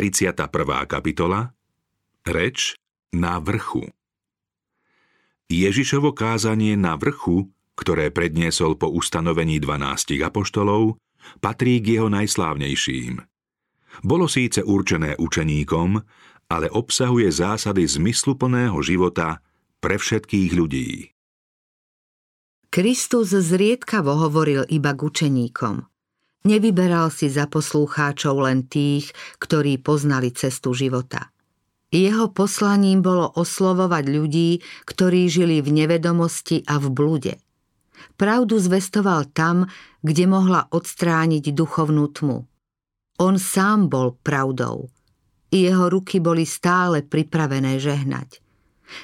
31. 0.00 0.48
kapitola 0.88 1.52
Reč 2.24 2.72
na 3.12 3.36
vrchu 3.36 3.84
Ježišovo 5.52 6.16
kázanie 6.16 6.72
na 6.72 6.96
vrchu, 6.96 7.52
ktoré 7.76 8.08
predniesol 8.08 8.80
po 8.80 8.88
ustanovení 8.88 9.60
12 9.60 10.24
apoštolov, 10.24 10.96
patrí 11.44 11.84
k 11.84 12.00
jeho 12.00 12.08
najslávnejším. 12.08 13.20
Bolo 14.00 14.24
síce 14.24 14.64
určené 14.64 15.20
učeníkom, 15.20 16.00
ale 16.48 16.72
obsahuje 16.72 17.28
zásady 17.28 17.84
zmysluplného 17.84 18.80
života 18.80 19.44
pre 19.84 20.00
všetkých 20.00 20.50
ľudí. 20.56 21.12
Kristus 22.72 23.36
zriedkavo 23.36 24.16
hovoril 24.16 24.64
iba 24.64 24.96
k 24.96 25.00
učeníkom. 25.04 25.89
Nevyberal 26.40 27.12
si 27.12 27.28
za 27.28 27.44
poslúcháčov 27.44 28.48
len 28.48 28.64
tých, 28.64 29.12
ktorí 29.36 29.76
poznali 29.76 30.32
cestu 30.32 30.72
života. 30.72 31.28
Jeho 31.90 32.30
poslaním 32.30 33.02
bolo 33.02 33.28
oslovovať 33.34 34.04
ľudí, 34.08 34.50
ktorí 34.86 35.26
žili 35.26 35.58
v 35.60 35.84
nevedomosti 35.84 36.62
a 36.64 36.78
v 36.80 36.86
blude. 36.88 37.34
Pravdu 38.16 38.56
zvestoval 38.56 39.28
tam, 39.34 39.68
kde 40.00 40.24
mohla 40.30 40.64
odstrániť 40.70 41.52
duchovnú 41.52 42.08
tmu. 42.08 42.46
On 43.20 43.34
sám 43.36 43.92
bol 43.92 44.16
pravdou. 44.16 44.88
Jeho 45.50 45.92
ruky 45.92 46.22
boli 46.22 46.48
stále 46.48 47.04
pripravené 47.04 47.76
žehnať. 47.76 48.40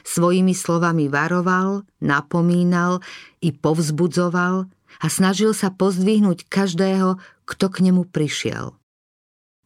Svojimi 0.06 0.54
slovami 0.54 1.10
varoval, 1.10 1.84
napomínal 2.00 3.02
i 3.42 3.50
povzbudzoval 3.50 4.70
a 5.00 5.06
snažil 5.10 5.52
sa 5.52 5.72
pozdvihnúť 5.72 6.48
každého, 6.48 7.20
kto 7.44 7.66
k 7.68 7.76
nemu 7.90 8.08
prišiel. 8.08 8.76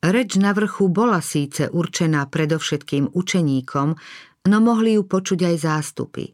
Reč 0.01 0.41
na 0.41 0.57
vrchu 0.57 0.88
bola 0.88 1.21
síce 1.21 1.69
určená 1.69 2.25
predovšetkým 2.25 3.12
učeníkom, 3.12 3.88
no 4.48 4.57
mohli 4.65 4.96
ju 4.96 5.05
počuť 5.05 5.40
aj 5.45 5.57
zástupy. 5.60 6.32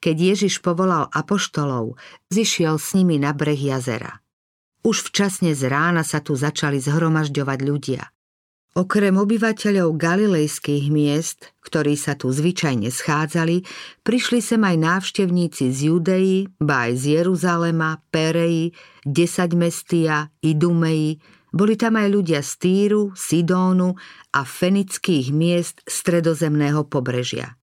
Keď 0.00 0.16
Ježiš 0.16 0.64
povolal 0.64 1.12
apoštolov, 1.12 2.00
zišiel 2.32 2.80
s 2.80 2.96
nimi 2.96 3.20
na 3.20 3.36
breh 3.36 3.60
jazera. 3.60 4.24
Už 4.80 5.12
včasne 5.12 5.52
z 5.52 5.68
rána 5.68 6.00
sa 6.00 6.24
tu 6.24 6.32
začali 6.32 6.80
zhromažďovať 6.80 7.58
ľudia. 7.60 8.02
Okrem 8.76 9.16
obyvateľov 9.16 9.96
galilejských 9.96 10.92
miest, 10.92 11.56
ktorí 11.64 11.96
sa 11.96 12.12
tu 12.12 12.28
zvyčajne 12.28 12.92
schádzali, 12.92 13.64
prišli 14.04 14.44
sem 14.44 14.60
aj 14.60 14.76
návštevníci 14.76 15.72
z 15.72 15.78
Judei, 15.88 16.44
ba 16.60 16.84
aj 16.84 16.92
z 17.00 17.04
Jeruzalema, 17.16 18.04
Pereji, 18.12 18.76
Desaťmestia, 19.00 20.28
Idumeji, 20.44 21.16
boli 21.56 21.80
tam 21.80 21.96
aj 21.96 22.08
ľudia 22.20 22.44
z 22.44 22.52
Týru, 22.60 23.16
Sidónu 23.16 23.96
a 24.36 24.44
fenických 24.44 25.32
miest 25.32 25.80
stredozemného 25.88 26.84
pobrežia. 26.84 27.56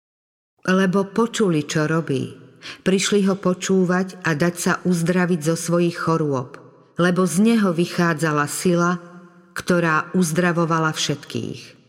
Lebo 0.63 1.11
počuli, 1.11 1.67
čo 1.67 1.91
robí. 1.91 2.39
Prišli 2.87 3.27
ho 3.27 3.35
počúvať 3.35 4.23
a 4.23 4.31
dať 4.31 4.55
sa 4.55 4.73
uzdraviť 4.87 5.39
zo 5.43 5.59
svojich 5.59 6.07
chorôb, 6.07 6.55
lebo 6.95 7.27
z 7.27 7.51
neho 7.51 7.75
vychádzala 7.75 8.47
sila, 8.47 9.10
ktorá 9.53 10.11
uzdravovala 10.15 10.91
všetkých. 10.95 11.81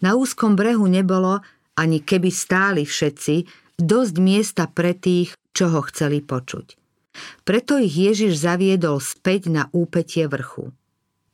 Na 0.00 0.16
úzkom 0.16 0.56
brehu 0.56 0.88
nebolo, 0.88 1.44
ani 1.76 2.00
keby 2.00 2.32
stáli 2.32 2.82
všetci, 2.88 3.44
dosť 3.80 4.14
miesta 4.20 4.64
pre 4.68 4.96
tých, 4.96 5.36
čo 5.52 5.72
ho 5.72 5.80
chceli 5.88 6.24
počuť. 6.24 6.76
Preto 7.44 7.76
ich 7.76 7.92
Ježiš 7.92 8.38
zaviedol 8.40 9.02
späť 9.02 9.50
na 9.50 9.66
úpetie 9.74 10.24
vrchu. 10.30 10.72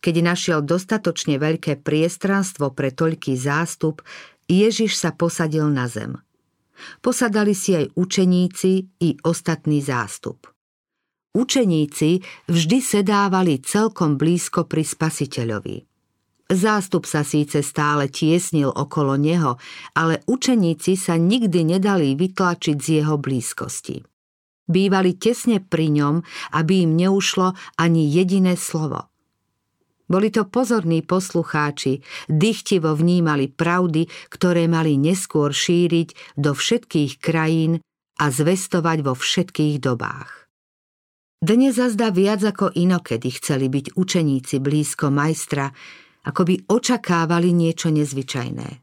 Keď 0.01 0.15
našiel 0.23 0.61
dostatočne 0.63 1.37
veľké 1.37 1.83
priestranstvo 1.83 2.71
pre 2.71 2.95
toľký 2.95 3.35
zástup, 3.35 4.07
Ježiš 4.47 4.99
sa 4.99 5.11
posadil 5.11 5.67
na 5.67 5.91
zem. 5.91 6.23
Posadali 7.03 7.57
si 7.57 7.75
aj 7.75 7.91
učeníci 7.99 8.73
i 9.03 9.19
ostatný 9.27 9.83
zástup. 9.83 10.56
Učeníci 11.37 12.25
vždy 12.49 12.79
sedávali 12.81 13.61
celkom 13.61 14.17
blízko 14.17 14.65
pri 14.65 14.81
spasiteľovi. 14.81 15.85
Zástup 16.49 17.05
sa 17.05 17.21
síce 17.29 17.61
stále 17.61 18.09
tiesnil 18.09 18.73
okolo 18.73 19.21
neho, 19.21 19.61
ale 19.93 20.25
učeníci 20.25 20.97
sa 20.97 21.21
nikdy 21.21 21.77
nedali 21.77 22.17
vytlačiť 22.17 22.77
z 22.81 22.87
jeho 22.89 23.21
blízkosti. 23.21 24.01
Bývali 24.65 25.21
tesne 25.21 25.61
pri 25.61 25.93
ňom, 25.93 26.25
aby 26.57 26.89
im 26.89 26.97
neušlo 26.97 27.53
ani 27.77 28.09
jediné 28.09 28.57
slovo. 28.57 29.13
Boli 30.09 30.33
to 30.33 30.49
pozorní 30.49 31.05
poslucháči, 31.05 32.01
dychtivo 32.33 32.97
vnímali 32.97 33.53
pravdy, 33.53 34.09
ktoré 34.33 34.71
mali 34.73 34.97
neskôr 34.97 35.53
šíriť 35.53 36.41
do 36.41 36.57
všetkých 36.57 37.21
krajín 37.21 37.85
a 38.17 38.33
zvestovať 38.33 38.99
vo 39.05 39.13
všetkých 39.13 39.85
dobách. 39.85 40.46
Dnes 41.37 41.77
zazda 41.77 42.09
viac 42.09 42.41
ako 42.49 42.73
inokedy 42.73 43.29
chceli 43.37 43.69
byť 43.69 43.93
učeníci 43.93 44.57
blízko 44.57 45.13
majstra, 45.13 45.69
ako 46.25 46.41
by 46.49 46.55
očakávali 46.65 47.53
niečo 47.53 47.93
nezvyčajné. 47.93 48.81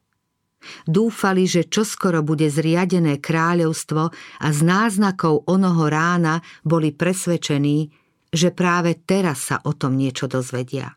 Dúfali, 0.85 1.49
že 1.49 1.65
čoskoro 1.65 2.21
bude 2.21 2.53
zriadené 2.53 3.17
kráľovstvo 3.17 4.03
a 4.39 4.47
z 4.53 4.59
náznakov 4.61 5.49
onoho 5.49 5.89
rána 5.89 6.45
boli 6.61 6.93
presvedčení, 6.93 7.89
že 8.29 8.53
práve 8.53 9.01
teraz 9.01 9.49
sa 9.49 9.57
o 9.65 9.73
tom 9.73 9.97
niečo 9.97 10.29
dozvedia. 10.29 10.93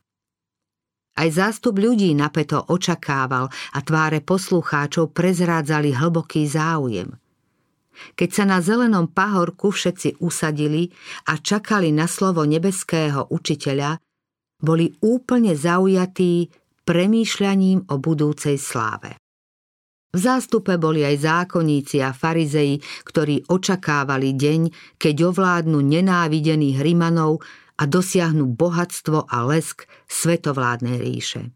Aj 1.16 1.28
zástup 1.32 1.80
ľudí 1.80 2.12
napeto 2.12 2.60
očakával 2.68 3.48
a 3.48 3.78
tváre 3.80 4.20
poslucháčov 4.20 5.16
prezrádzali 5.16 5.96
hlboký 5.96 6.44
záujem– 6.44 7.16
keď 8.14 8.28
sa 8.32 8.44
na 8.44 8.58
zelenom 8.62 9.10
pahorku 9.10 9.72
všetci 9.72 10.20
usadili 10.22 10.88
a 11.30 11.40
čakali 11.40 11.90
na 11.90 12.04
slovo 12.04 12.44
nebeského 12.44 13.28
učiteľa, 13.32 13.98
boli 14.60 14.88
úplne 15.04 15.52
zaujatí 15.52 16.48
premýšľaním 16.86 17.90
o 17.90 17.94
budúcej 17.98 18.56
sláve. 18.56 19.18
V 20.16 20.18
zástupe 20.22 20.80
boli 20.80 21.04
aj 21.04 21.28
zákonníci 21.28 22.00
a 22.00 22.16
farizeji, 22.16 22.80
ktorí 23.04 23.52
očakávali 23.52 24.32
deň, 24.32 24.60
keď 24.96 25.28
ovládnu 25.28 25.76
nenávidených 25.82 26.80
Rimanov 26.80 27.44
a 27.76 27.84
dosiahnu 27.84 28.48
bohatstvo 28.56 29.28
a 29.28 29.44
lesk 29.44 29.84
svetovládnej 30.08 30.96
ríše. 30.96 31.52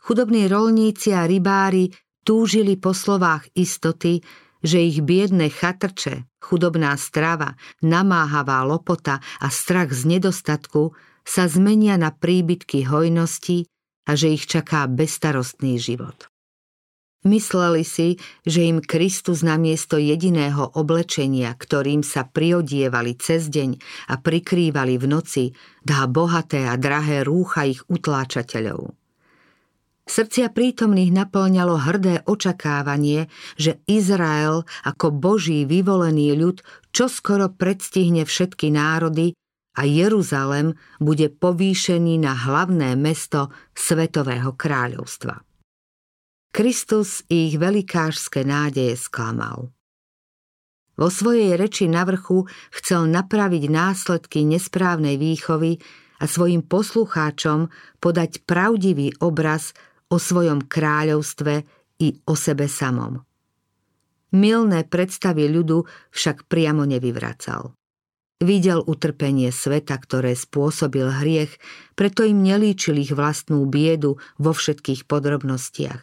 Chudobní 0.00 0.48
rolníci 0.48 1.12
a 1.12 1.28
rybári 1.28 1.92
túžili 2.24 2.80
po 2.80 2.96
slovách 2.96 3.52
istoty, 3.52 4.24
že 4.64 4.82
ich 4.82 5.00
biedne 5.04 5.46
chatrče, 5.48 6.26
chudobná 6.42 6.96
strava, 6.98 7.54
namáhavá 7.84 8.66
lopota 8.66 9.22
a 9.38 9.48
strach 9.48 9.94
z 9.94 10.18
nedostatku 10.18 10.96
sa 11.22 11.44
zmenia 11.46 12.00
na 12.00 12.10
príbytky 12.10 12.88
hojnosti 12.88 13.68
a 14.08 14.16
že 14.16 14.32
ich 14.32 14.48
čaká 14.48 14.88
bestarostný 14.88 15.76
život. 15.76 16.32
Mysleli 17.26 17.82
si, 17.82 18.16
že 18.46 18.64
im 18.64 18.78
Kristus 18.78 19.42
namiesto 19.42 19.98
jediného 19.98 20.70
oblečenia, 20.78 21.50
ktorým 21.52 22.06
sa 22.06 22.24
priodievali 22.24 23.18
cez 23.18 23.50
deň 23.50 23.70
a 24.08 24.22
prikrývali 24.22 24.94
v 24.96 25.06
noci, 25.06 25.44
dá 25.82 26.06
bohaté 26.06 26.64
a 26.70 26.78
drahé 26.78 27.26
rúcha 27.26 27.66
ich 27.66 27.82
utláčateľov. 27.90 28.97
Srdcia 30.08 30.48
prítomných 30.48 31.12
naplňalo 31.12 31.84
hrdé 31.84 32.24
očakávanie, 32.24 33.28
že 33.60 33.84
Izrael 33.84 34.64
ako 34.88 35.12
Boží 35.12 35.68
vyvolený 35.68 36.32
ľud 36.32 36.64
čoskoro 36.96 37.52
predstihne 37.52 38.24
všetky 38.24 38.72
národy 38.72 39.36
a 39.76 39.84
Jeruzalem 39.84 40.72
bude 40.96 41.28
povýšený 41.28 42.24
na 42.24 42.32
hlavné 42.32 42.96
mesto 42.96 43.52
Svetového 43.76 44.56
kráľovstva. 44.56 45.44
Kristus 46.56 47.22
ich 47.28 47.60
velikářské 47.60 48.48
nádeje 48.48 48.96
sklamal. 48.96 49.68
Vo 50.98 51.08
svojej 51.12 51.54
reči 51.54 51.84
na 51.86 52.02
vrchu 52.08 52.48
chcel 52.74 53.06
napraviť 53.12 53.70
následky 53.70 54.42
nesprávnej 54.48 55.20
výchovy 55.20 55.78
a 56.18 56.24
svojim 56.26 56.66
poslucháčom 56.66 57.70
podať 58.02 58.42
pravdivý 58.42 59.14
obraz 59.22 59.76
o 60.08 60.16
svojom 60.16 60.64
kráľovstve 60.64 61.54
i 62.00 62.08
o 62.24 62.34
sebe 62.34 62.66
samom. 62.66 63.20
Milné 64.32 64.84
predstavy 64.84 65.48
ľudu 65.48 65.88
však 66.12 66.48
priamo 66.52 66.84
nevyvracal. 66.84 67.72
Videl 68.38 68.86
utrpenie 68.86 69.50
sveta, 69.50 69.98
ktoré 69.98 70.38
spôsobil 70.38 71.10
hriech, 71.10 71.58
preto 71.98 72.22
im 72.22 72.44
nelíčil 72.46 73.02
ich 73.02 73.10
vlastnú 73.10 73.66
biedu 73.66 74.22
vo 74.38 74.54
všetkých 74.54 75.10
podrobnostiach. 75.10 76.02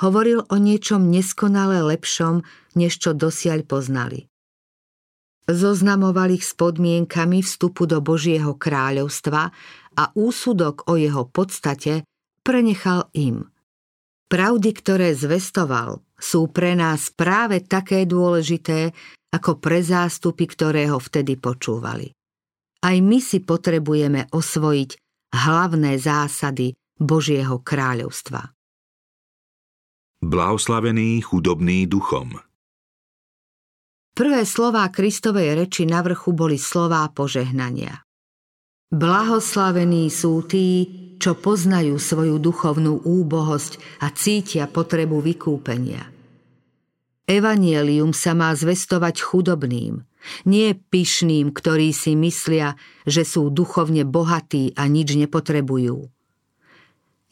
Hovoril 0.00 0.48
o 0.48 0.56
niečom 0.56 1.12
neskonale 1.12 1.84
lepšom, 1.84 2.40
než 2.72 2.96
čo 2.96 3.12
dosiaľ 3.12 3.68
poznali. 3.68 4.32
Zoznamoval 5.46 6.34
ich 6.34 6.42
s 6.42 6.56
podmienkami 6.56 7.44
vstupu 7.44 7.84
do 7.84 8.00
Božieho 8.00 8.56
kráľovstva 8.56 9.52
a 9.94 10.04
úsudok 10.16 10.88
o 10.88 10.96
jeho 10.96 11.28
podstate 11.28 12.08
prenechal 12.46 13.10
im. 13.18 13.50
Pravdy, 14.30 14.70
ktoré 14.70 15.10
zvestoval, 15.18 15.98
sú 16.14 16.46
pre 16.54 16.78
nás 16.78 17.10
práve 17.10 17.66
také 17.66 18.06
dôležité, 18.06 18.94
ako 19.34 19.58
pre 19.58 19.82
zástupy, 19.82 20.46
ktoré 20.46 20.86
ho 20.86 21.02
vtedy 21.02 21.34
počúvali. 21.34 22.14
Aj 22.86 22.96
my 23.02 23.18
si 23.18 23.42
potrebujeme 23.42 24.30
osvojiť 24.30 24.90
hlavné 25.34 25.98
zásady 25.98 26.78
Božieho 26.94 27.60
kráľovstva. 27.60 28.54
Blahoslavený 30.22 31.20
chudobný 31.26 31.84
duchom 31.90 32.40
Prvé 34.16 34.48
slová 34.48 34.88
Kristovej 34.88 35.60
reči 35.60 35.84
na 35.84 36.00
vrchu 36.00 36.32
boli 36.32 36.56
slová 36.56 37.04
požehnania. 37.12 38.00
Blahoslavení 38.88 40.08
sú 40.08 40.40
tí, 40.48 40.88
čo 41.16 41.34
poznajú 41.34 41.96
svoju 41.98 42.36
duchovnú 42.40 43.02
úbohosť 43.02 44.02
a 44.04 44.12
cítia 44.12 44.70
potrebu 44.70 45.20
vykúpenia. 45.20 46.08
Evanielium 47.26 48.14
sa 48.14 48.38
má 48.38 48.54
zvestovať 48.54 49.18
chudobným, 49.18 50.06
nie 50.46 50.68
pyšným, 50.74 51.50
ktorí 51.50 51.90
si 51.90 52.14
myslia, 52.14 52.78
že 53.06 53.26
sú 53.26 53.50
duchovne 53.50 54.06
bohatí 54.06 54.74
a 54.78 54.86
nič 54.86 55.18
nepotrebujú. 55.18 56.06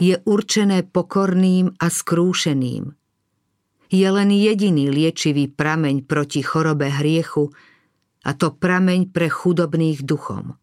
Je 0.03 0.19
určené 0.27 0.83
pokorným 0.83 1.79
a 1.79 1.87
skrúšeným– 1.87 2.91
je 3.95 4.09
len 4.11 4.27
jediný 4.35 4.91
liečivý 4.91 5.47
prameň 5.47 6.03
proti 6.03 6.43
chorobe 6.43 6.91
hriechu 6.91 7.55
a 8.27 8.35
to 8.35 8.51
prameň 8.51 9.15
pre 9.15 9.31
chudobných 9.31 10.03
duchom. 10.03 10.59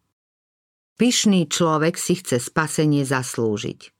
Pyšný 1.00 1.48
človek 1.48 1.96
si 1.96 2.20
chce 2.20 2.38
spasenie 2.38 3.02
zaslúžiť. 3.02 3.92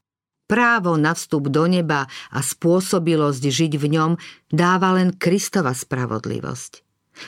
Právo 0.43 0.99
na 0.99 1.15
vstup 1.15 1.49
do 1.49 1.65
neba 1.65 2.05
a 2.29 2.39
spôsobilosť 2.43 3.43
žiť 3.47 3.73
v 3.79 3.85
ňom 3.95 4.11
dáva 4.51 4.93
len 4.93 5.15
Kristova 5.15 5.71
spravodlivosť. 5.71 6.83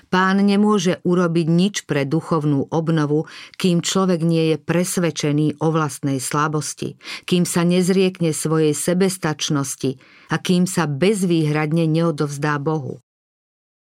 Pán 0.09 0.41
nemôže 0.41 0.97
urobiť 1.06 1.47
nič 1.47 1.75
pre 1.85 2.09
duchovnú 2.09 2.73
obnovu, 2.73 3.29
kým 3.62 3.85
človek 3.85 4.25
nie 4.25 4.53
je 4.53 4.57
presvedčený 4.57 5.62
o 5.62 5.69
vlastnej 5.69 6.17
slabosti, 6.17 6.97
kým 7.29 7.45
sa 7.45 7.62
nezriekne 7.62 8.33
svojej 8.33 8.73
sebestačnosti 8.73 10.01
a 10.33 10.35
kým 10.41 10.65
sa 10.65 10.89
bezvýhradne 10.89 11.85
neodovzdá 11.85 12.57
Bohu. 12.57 12.97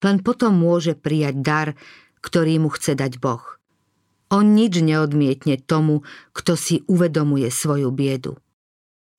Len 0.01 0.25
potom 0.25 0.57
môže 0.57 0.97
prijať 0.97 1.37
dar, 1.45 1.69
ktorý 2.25 2.65
mu 2.65 2.73
chce 2.73 2.97
dať 2.97 3.21
Boh. 3.21 3.60
On 4.31 4.47
nič 4.47 4.79
neodmietne 4.79 5.59
tomu, 5.59 6.07
kto 6.31 6.55
si 6.55 6.87
uvedomuje 6.87 7.51
svoju 7.51 7.91
biedu. 7.91 8.39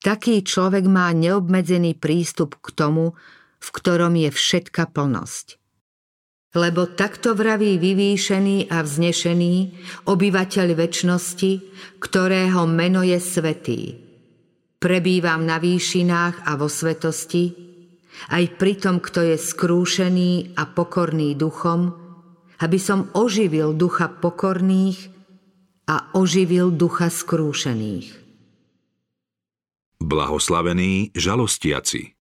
Taký 0.02 0.42
človek 0.42 0.88
má 0.88 1.12
neobmedzený 1.14 1.94
prístup 1.94 2.58
k 2.58 2.74
tomu, 2.74 3.14
v 3.62 3.68
ktorom 3.70 4.18
je 4.18 4.34
všetka 4.34 4.90
plnosť 4.90 5.62
lebo 6.52 6.84
takto 6.84 7.32
vraví 7.32 7.80
vyvýšený 7.80 8.68
a 8.68 8.84
vznešený 8.84 9.54
obyvateľ 10.04 10.68
väčšnosti, 10.76 11.52
ktorého 11.96 12.68
meno 12.68 13.00
je 13.00 13.16
svetý. 13.16 13.80
Prebývam 14.76 15.48
na 15.48 15.56
výšinách 15.56 16.44
a 16.44 16.52
vo 16.60 16.68
svetosti, 16.68 17.44
aj 18.28 18.44
pri 18.60 18.76
tom, 18.76 19.00
kto 19.00 19.24
je 19.32 19.36
skrúšený 19.40 20.58
a 20.60 20.68
pokorný 20.68 21.32
duchom, 21.32 21.96
aby 22.62 22.78
som 22.78 23.10
oživil 23.18 23.74
ducha 23.74 24.06
pokorných 24.06 25.10
a 25.90 26.14
oživil 26.14 26.70
ducha 26.70 27.10
skrúšených. 27.10 28.22
Blahoslavený 29.98 31.10
žalostiaci 31.14 32.22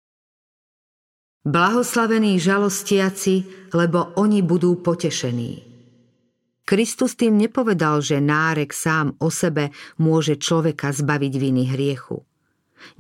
Blahoslavení 1.40 2.36
žalostiaci, 2.36 3.48
lebo 3.72 4.12
oni 4.20 4.44
budú 4.44 4.76
potešení. 4.76 5.64
Kristus 6.68 7.16
tým 7.16 7.40
nepovedal, 7.40 8.04
že 8.04 8.20
nárek 8.20 8.76
sám 8.76 9.16
o 9.16 9.32
sebe 9.32 9.72
môže 9.96 10.36
človeka 10.36 10.92
zbaviť 10.92 11.32
viny 11.40 11.64
hriechu. 11.72 12.20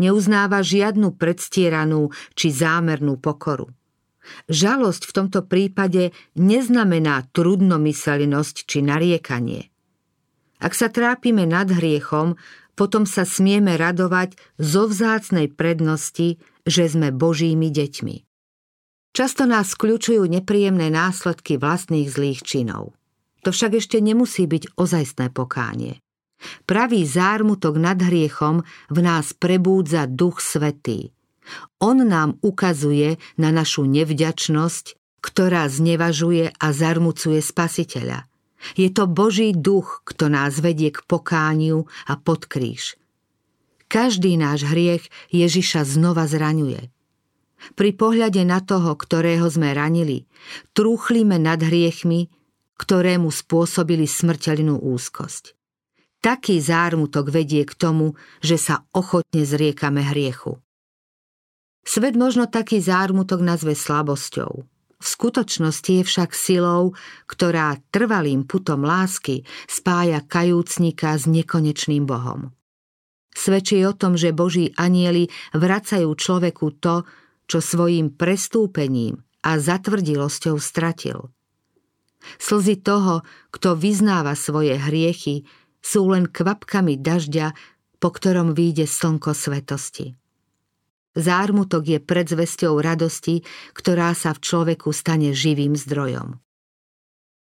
Neuznáva 0.00 0.64
žiadnu 0.64 1.20
predstieranú 1.20 2.08
či 2.32 2.48
zámernú 2.48 3.20
pokoru. 3.20 3.68
Žalosť 4.52 5.02
v 5.08 5.12
tomto 5.16 5.40
prípade 5.44 6.12
neznamená 6.36 7.28
trudnomyselnosť 7.32 8.56
či 8.68 8.78
nariekanie. 8.84 9.72
Ak 10.60 10.76
sa 10.76 10.92
trápime 10.92 11.48
nad 11.48 11.72
hriechom, 11.72 12.36
potom 12.76 13.08
sa 13.08 13.24
smieme 13.24 13.76
radovať 13.80 14.36
zo 14.60 14.88
vzácnej 14.88 15.52
prednosti, 15.52 16.40
že 16.64 16.84
sme 16.88 17.12
Božími 17.12 17.72
deťmi. 17.72 18.16
Často 19.10 19.42
nás 19.48 19.74
kľúčujú 19.74 20.22
nepríjemné 20.24 20.92
následky 20.92 21.58
vlastných 21.58 22.08
zlých 22.08 22.40
činov. 22.46 22.94
To 23.42 23.50
však 23.50 23.80
ešte 23.80 23.98
nemusí 23.98 24.44
byť 24.44 24.76
ozajstné 24.76 25.32
pokánie. 25.32 25.98
Pravý 26.64 27.04
zármutok 27.04 27.76
nad 27.76 28.00
hriechom 28.00 28.64
v 28.88 28.98
nás 29.00 29.36
prebúdza 29.36 30.08
Duch 30.08 30.40
Svetý. 30.40 31.12
On 31.80 31.96
nám 31.96 32.36
ukazuje 32.44 33.16
na 33.40 33.50
našu 33.50 33.88
nevďačnosť, 33.88 34.98
ktorá 35.20 35.68
znevažuje 35.68 36.52
a 36.52 36.66
zarmucuje 36.72 37.40
Spasiteľa. 37.40 38.28
Je 38.76 38.92
to 38.92 39.08
Boží 39.08 39.56
duch, 39.56 40.04
kto 40.04 40.28
nás 40.28 40.60
vedie 40.60 40.92
k 40.92 41.00
pokániu 41.08 41.88
a 42.04 42.20
pod 42.20 42.44
kríž. 42.44 43.00
Každý 43.88 44.36
náš 44.36 44.68
hriech 44.68 45.08
Ježiša 45.32 45.82
znova 45.88 46.28
zraňuje– 46.28 46.86
pri 47.76 47.90
pohľade 47.92 48.40
na 48.48 48.64
toho, 48.64 48.96
ktorého 48.96 49.44
sme 49.52 49.76
ranili, 49.76 50.24
trúchlíme 50.72 51.36
nad 51.36 51.60
hriechmi, 51.60 52.32
ktorému 52.80 53.28
spôsobili 53.28 54.08
smrteľnú 54.08 54.80
úzkosť. 54.80 55.52
Taký 56.20 56.60
zármutok 56.60 57.32
vedie 57.32 57.64
k 57.64 57.72
tomu, 57.76 58.16
že 58.44 58.56
sa 58.60 58.84
ochotne 58.92 59.44
zriekame 59.44 60.04
hriechu. 60.04 60.60
Svet 61.84 62.14
možno 62.14 62.46
taký 62.46 62.78
zármutok 62.78 63.40
nazve 63.40 63.72
slabosťou. 63.74 64.52
V 65.00 65.06
skutočnosti 65.08 65.88
je 65.88 66.04
však 66.04 66.36
silou, 66.36 66.92
ktorá 67.24 67.80
trvalým 67.88 68.44
putom 68.44 68.84
lásky 68.84 69.48
spája 69.64 70.20
kajúcnika 70.20 71.16
s 71.16 71.24
nekonečným 71.24 72.04
Bohom. 72.04 72.52
Svedčí 73.32 73.80
o 73.88 73.96
tom, 73.96 74.20
že 74.20 74.36
Boží 74.36 74.76
anieli 74.76 75.32
vracajú 75.56 76.12
človeku 76.12 76.76
to, 76.84 77.08
čo 77.48 77.64
svojim 77.64 78.12
prestúpením 78.12 79.24
a 79.40 79.56
zatvrdilosťou 79.56 80.60
stratil. 80.60 81.32
Slzy 82.36 82.84
toho, 82.84 83.24
kto 83.48 83.72
vyznáva 83.80 84.36
svoje 84.36 84.76
hriechy, 84.76 85.48
sú 85.80 86.12
len 86.12 86.28
kvapkami 86.28 87.00
dažďa, 87.00 87.56
po 87.96 88.08
ktorom 88.12 88.52
výjde 88.52 88.84
slnko 88.84 89.32
svetosti. 89.32 90.19
Zármutok 91.18 91.90
je 91.90 91.98
predzvesťou 91.98 92.78
radosti, 92.78 93.42
ktorá 93.74 94.14
sa 94.14 94.30
v 94.30 94.42
človeku 94.42 94.94
stane 94.94 95.34
živým 95.34 95.74
zdrojom. 95.74 96.38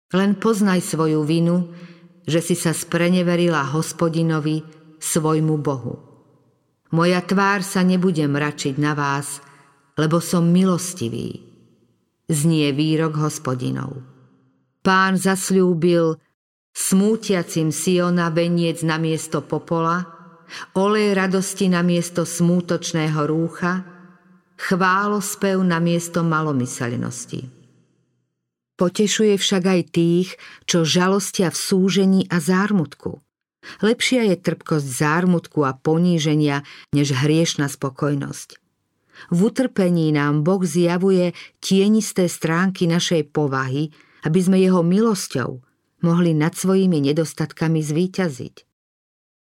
Len 0.10 0.32
poznaj 0.42 0.82
svoju 0.82 1.22
vinu, 1.22 1.70
že 2.26 2.42
si 2.42 2.58
sa 2.58 2.74
spreneverila 2.74 3.62
hospodinovi, 3.70 4.66
svojmu 5.00 5.56
Bohu. 5.64 5.96
Moja 6.92 7.22
tvár 7.24 7.64
sa 7.64 7.86
nebude 7.86 8.26
mračiť 8.26 8.76
na 8.82 8.98
vás, 8.98 9.40
lebo 9.96 10.20
som 10.20 10.50
milostivý. 10.50 11.40
Znie 12.30 12.74
výrok 12.76 13.16
hospodinov. 13.22 14.02
Pán 14.84 15.16
zasľúbil 15.16 16.18
smútiacim 16.74 17.70
Siona 17.70 18.34
veniec 18.34 18.82
na 18.82 18.98
miesto 18.98 19.46
popola, 19.46 20.19
olej 20.74 21.16
radosti 21.16 21.70
na 21.72 21.86
miesto 21.86 22.26
smútočného 22.26 23.26
rúcha, 23.26 23.86
chválospev 24.60 25.62
na 25.64 25.80
miesto 25.80 26.22
malomyselnosti. 26.22 27.48
Potešuje 28.80 29.36
však 29.36 29.64
aj 29.68 29.82
tých, 29.92 30.30
čo 30.64 30.88
žalostia 30.88 31.52
v 31.52 31.58
súžení 31.60 32.22
a 32.32 32.40
zármutku. 32.40 33.20
Lepšia 33.84 34.24
je 34.32 34.40
trpkosť 34.40 34.88
zármutku 34.88 35.68
a 35.68 35.76
poníženia, 35.76 36.64
než 36.96 37.12
hriešna 37.12 37.68
spokojnosť. 37.68 38.56
V 39.36 39.40
utrpení 39.52 40.16
nám 40.16 40.48
Boh 40.48 40.64
zjavuje 40.64 41.36
tienisté 41.60 42.32
stránky 42.32 42.88
našej 42.88 43.36
povahy, 43.36 43.92
aby 44.24 44.40
sme 44.40 44.64
jeho 44.64 44.80
milosťou 44.80 45.60
mohli 46.00 46.32
nad 46.32 46.56
svojimi 46.56 47.04
nedostatkami 47.12 47.84
zvíťaziť. 47.84 48.69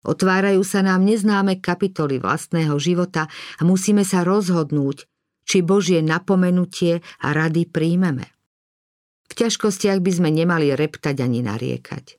Otvárajú 0.08 0.64
sa 0.64 0.80
nám 0.82 1.04
neznáme 1.04 1.60
kapitoly 1.60 2.24
vlastného 2.24 2.74
života 2.80 3.28
a 3.60 3.62
musíme 3.68 4.08
sa 4.08 4.24
rozhodnúť, 4.24 5.04
či 5.44 5.60
Božie 5.60 6.00
napomenutie 6.00 7.04
a 7.20 7.36
rady 7.36 7.68
príjmeme. 7.68 8.32
V 9.28 9.34
ťažkostiach 9.36 10.00
by 10.00 10.12
sme 10.12 10.30
nemali 10.32 10.72
reptať 10.72 11.20
ani 11.20 11.44
nariekať. 11.44 12.18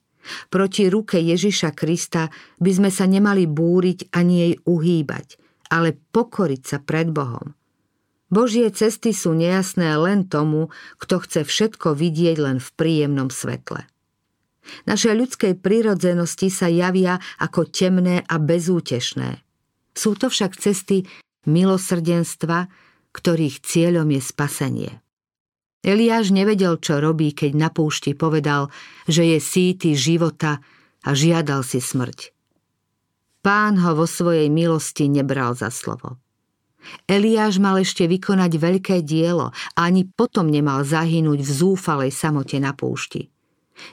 Proti 0.53 0.93
ruke 0.93 1.17
Ježiša 1.17 1.73
Krista 1.73 2.29
by 2.61 2.71
sme 2.71 2.91
sa 2.93 3.09
nemali 3.09 3.49
búriť 3.49 4.13
ani 4.13 4.35
jej 4.45 4.55
uhýbať– 4.69 5.29
ale 5.69 5.97
pokoriť 6.13 6.63
sa 6.65 6.79
pred 6.81 7.13
Bohom. 7.13 7.55
Božie 8.29 8.69
cesty 8.69 9.17
sú 9.17 9.33
nejasné 9.33 9.97
len 9.97 10.29
tomu, 10.29 10.69
kto 11.01 11.25
chce 11.25 11.49
všetko 11.49 11.97
vidieť 11.97 12.37
len 12.37 12.61
v 12.61 12.69
príjemnom 12.77 13.33
svetle. 13.33 13.89
Naše 14.85 15.17
ľudskej 15.17 15.59
prírodzenosti 15.59 16.49
sa 16.53 16.69
javia 16.69 17.21
ako 17.41 17.69
temné 17.69 18.25
a 18.25 18.37
bezútešné. 18.37 19.41
Sú 19.97 20.15
to 20.15 20.31
však 20.31 20.55
cesty 20.55 21.09
milosrdenstva, 21.49 22.69
ktorých 23.13 23.65
cieľom 23.65 24.09
je 24.15 24.21
spasenie. 24.23 24.93
Eliáš 25.83 26.35
nevedel, 26.35 26.77
čo 26.83 26.99
robí, 26.99 27.33
keď 27.33 27.53
na 27.55 27.69
púšti 27.71 28.13
povedal, 28.13 28.69
že 29.07 29.25
je 29.25 29.39
síty 29.39 29.95
života 29.95 30.59
a 31.07 31.11
žiadal 31.15 31.63
si 31.63 31.79
smrť. 31.79 32.35
Pán 33.41 33.79
ho 33.79 33.95
vo 33.95 34.05
svojej 34.05 34.51
milosti 34.51 35.07
nebral 35.07 35.55
za 35.55 35.71
slovo. 35.71 36.19
Eliáš 37.07 37.63
mal 37.63 37.79
ešte 37.79 38.07
vykonať 38.07 38.53
veľké 38.59 38.97
dielo 39.07 39.51
a 39.51 39.81
ani 39.87 40.07
potom 40.07 40.51
nemal 40.51 40.83
zahynúť 40.83 41.41
v 41.43 41.51
zúfalej 41.51 42.11
samote 42.13 42.59
na 42.59 42.75
púšti. 42.75 43.31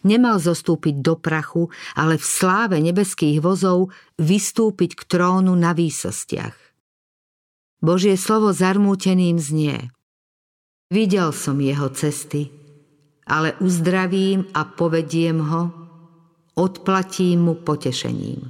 Nemal 0.03 0.41
zostúpiť 0.41 1.01
do 1.01 1.17
prachu, 1.17 1.69
ale 1.93 2.17
v 2.17 2.25
sláve 2.25 2.77
nebeských 2.81 3.41
vozov 3.41 3.93
vystúpiť 4.17 4.97
k 4.97 5.01
trónu 5.05 5.53
na 5.53 5.75
výsostiach. 5.75 6.55
Božie 7.83 8.17
slovo 8.17 8.49
zarmúteným 8.49 9.37
znie. 9.37 9.93
Videl 10.89 11.29
som 11.33 11.61
jeho 11.61 11.91
cesty, 11.93 12.49
ale 13.25 13.57
uzdravím 13.61 14.49
a 14.53 14.65
povediem 14.65 15.37
ho, 15.41 15.63
odplatím 16.55 17.51
mu 17.51 17.53
potešením. 17.59 18.41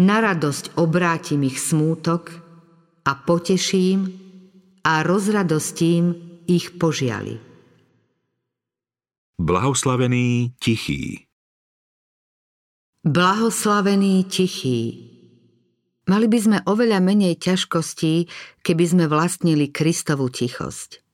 Na 0.00 0.20
radosť 0.24 0.80
obrátim 0.80 1.44
ich 1.44 1.60
smútok 1.60 2.32
a 3.04 3.12
poteším 3.14 4.08
a 4.84 5.04
rozradostím 5.04 6.16
ich 6.48 6.74
požiali. 6.80 7.45
Blahoslavený 9.36 10.56
tichý 10.58 11.28
Blahoslavený 13.04 14.24
tichý 14.26 14.82
Mali 16.08 16.26
by 16.26 16.38
sme 16.40 16.58
oveľa 16.64 16.98
menej 17.04 17.36
ťažkostí, 17.38 18.26
keby 18.64 18.84
sme 18.86 19.04
vlastnili 19.06 19.68
Kristovu 19.68 20.32
tichosť. 20.32 21.04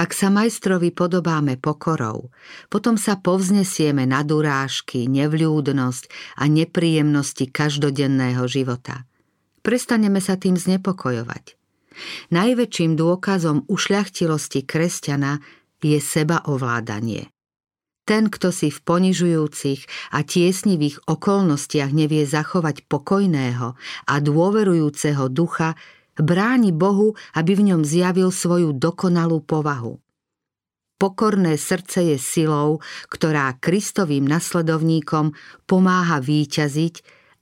Ak 0.00 0.10
sa 0.16 0.28
majstrovi 0.28 0.90
podobáme 0.90 1.56
pokorou, 1.60 2.34
potom 2.72 2.98
sa 2.98 3.20
povznesieme 3.20 4.02
na 4.02 4.26
durážky, 4.26 5.06
nevľúdnosť 5.06 6.36
a 6.40 6.48
nepríjemnosti 6.50 7.48
každodenného 7.48 8.44
života 8.50 9.06
prestaneme 9.62 10.18
sa 10.18 10.34
tým 10.40 10.56
znepokojovať. 10.56 11.54
Najväčším 12.32 12.96
dôkazom 12.96 13.68
ušľachtilosti 13.68 14.64
kresťana 14.64 15.38
je 15.84 15.98
seba 16.00 16.42
ovládanie. 16.48 17.28
Ten, 18.10 18.26
kto 18.26 18.50
si 18.50 18.74
v 18.74 18.82
ponižujúcich 18.82 20.10
a 20.10 20.26
tiesnivých 20.26 21.06
okolnostiach 21.06 21.94
nevie 21.94 22.26
zachovať 22.26 22.90
pokojného 22.90 23.78
a 24.10 24.14
dôverujúceho 24.18 25.30
ducha, 25.30 25.78
bráni 26.18 26.74
Bohu, 26.74 27.14
aby 27.38 27.54
v 27.54 27.70
ňom 27.70 27.86
zjavil 27.86 28.34
svoju 28.34 28.74
dokonalú 28.74 29.46
povahu. 29.46 30.02
Pokorné 30.98 31.54
srdce 31.54 32.02
je 32.10 32.18
silou, 32.18 32.82
ktorá 33.06 33.54
Kristovým 33.62 34.26
nasledovníkom 34.26 35.30
pomáha 35.70 36.18
výťaziť 36.18 36.94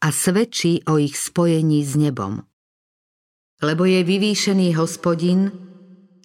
a 0.05 0.13
svedčí 0.13 0.85
o 0.85 1.01
ich 1.01 1.17
spojení 1.17 1.81
s 1.81 1.97
nebom. 1.97 2.45
Lebo 3.65 3.89
je 3.89 4.05
vyvýšený 4.05 4.77
hospodin 4.77 5.49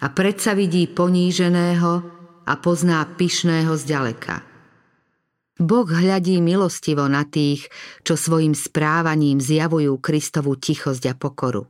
a 0.04 0.12
predsa 0.12 0.52
vidí 0.52 0.92
poníženého 0.92 2.23
a 2.44 2.54
pozná 2.60 3.04
pyšného 3.06 3.74
zďaleka. 3.76 4.44
Boh 5.62 5.86
hľadí 5.86 6.42
milostivo 6.42 7.06
na 7.06 7.24
tých, 7.24 7.70
čo 8.02 8.18
svojim 8.18 8.58
správaním 8.58 9.38
zjavujú 9.38 10.02
Kristovu 10.02 10.58
tichosť 10.58 11.04
a 11.10 11.14
pokoru. 11.14 11.70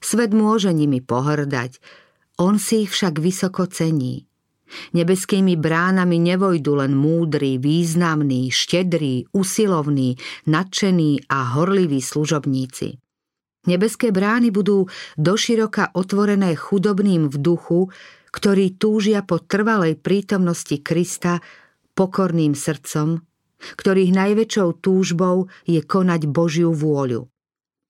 Svet 0.00 0.32
môže 0.32 0.72
nimi 0.72 1.00
pohrdať, 1.00 1.80
on 2.40 2.56
si 2.56 2.88
ich 2.88 2.90
však 2.92 3.20
vysoko 3.20 3.68
cení– 3.68 4.24
Nebeskými 4.94 5.58
bránami 5.58 6.18
nevojdu 6.18 6.78
len 6.78 6.94
múdri, 6.94 7.58
významní, 7.58 8.50
štedrí, 8.50 9.26
usilovní, 9.34 10.16
nadšení 10.46 11.26
a 11.26 11.58
horliví 11.58 12.02
služobníci. 12.02 12.98
Nebeské 13.66 14.08
brány 14.08 14.48
budú 14.48 14.88
doširoka 15.20 15.92
otvorené 15.92 16.56
chudobným 16.56 17.28
v 17.28 17.36
duchu, 17.36 17.92
ktorí 18.30 18.78
túžia 18.78 19.26
po 19.26 19.42
trvalej 19.42 19.98
prítomnosti 19.98 20.78
Krista 20.82 21.42
pokorným 21.94 22.54
srdcom, 22.54 23.18
ktorých 23.60 24.12
najväčšou 24.16 24.68
túžbou 24.80 25.50
je 25.68 25.82
konať 25.84 26.30
Božiu 26.30 26.72
vôľu. 26.72 27.28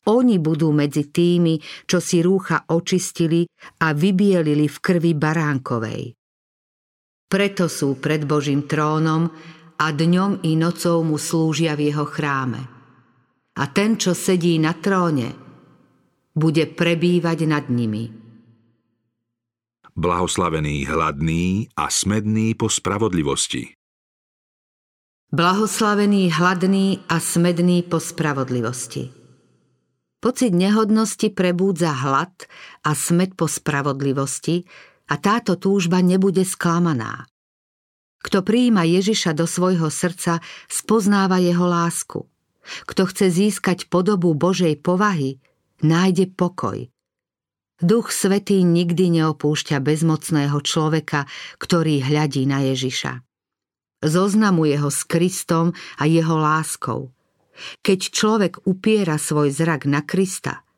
Oni 0.09 0.41
budú 0.41 0.73
medzi 0.73 1.13
tými, 1.13 1.61
čo 1.85 2.01
si 2.01 2.25
rúcha 2.25 2.65
očistili 2.73 3.45
a 3.85 3.93
vybielili 3.93 4.67
v 4.67 4.77
krvi 4.81 5.13
baránkovej. 5.13 6.03
Preto 7.31 7.71
sú 7.71 8.01
pred 8.01 8.27
Božím 8.27 8.67
trónom 8.67 9.31
a 9.79 9.87
dňom 9.93 10.43
i 10.43 10.59
nocou 10.59 11.05
mu 11.07 11.15
slúžia 11.21 11.79
v 11.79 11.93
jeho 11.93 12.09
chráme. 12.09 12.59
A 13.61 13.65
ten, 13.71 14.01
čo 14.01 14.17
sedí 14.17 14.59
na 14.59 14.75
tróne, 14.75 15.31
bude 16.35 16.65
prebývať 16.67 17.39
nad 17.47 17.69
nimi. 17.69 18.20
Blahoslavený 20.01 20.89
hladný 20.89 21.77
a 21.77 21.93
smedný 21.93 22.57
po 22.57 22.73
spravodlivosti. 22.73 23.77
Blahoslavený 25.29 26.33
hladný 26.33 27.05
a 27.05 27.21
smedný 27.21 27.85
po 27.85 28.01
spravodlivosti. 28.01 29.13
Pocit 30.17 30.57
nehodnosti 30.57 31.29
prebúdza 31.37 31.93
hlad 31.93 32.33
a 32.81 32.97
smed 32.97 33.37
po 33.37 33.45
spravodlivosti, 33.45 34.65
a 35.05 35.21
táto 35.21 35.61
túžba 35.61 36.01
nebude 36.01 36.49
sklamaná. 36.49 37.29
Kto 38.25 38.41
prijíma 38.41 38.89
Ježiša 38.89 39.37
do 39.37 39.45
svojho 39.45 39.93
srdca, 39.93 40.41
spoznáva 40.65 41.45
jeho 41.45 41.69
lásku. 41.69 42.25
Kto 42.89 43.05
chce 43.05 43.29
získať 43.29 43.93
podobu 43.93 44.33
Božej 44.33 44.81
povahy, 44.81 45.45
nájde 45.85 46.33
pokoj. 46.33 46.89
Duch 47.81 48.13
Svetý 48.13 48.61
nikdy 48.61 49.21
neopúšťa 49.21 49.81
bezmocného 49.81 50.61
človeka, 50.61 51.25
ktorý 51.57 52.05
hľadí 52.05 52.45
na 52.45 52.61
Ježiša. 52.69 53.25
Zoznamuje 54.05 54.77
ho 54.81 54.89
s 54.93 55.05
Kristom 55.05 55.73
a 56.01 56.05
jeho 56.05 56.37
láskou. 56.37 57.13
Keď 57.85 58.01
človek 58.13 58.53
upiera 58.65 59.21
svoj 59.21 59.53
zrak 59.53 59.85
na 59.89 60.01
Krista– 60.05 60.61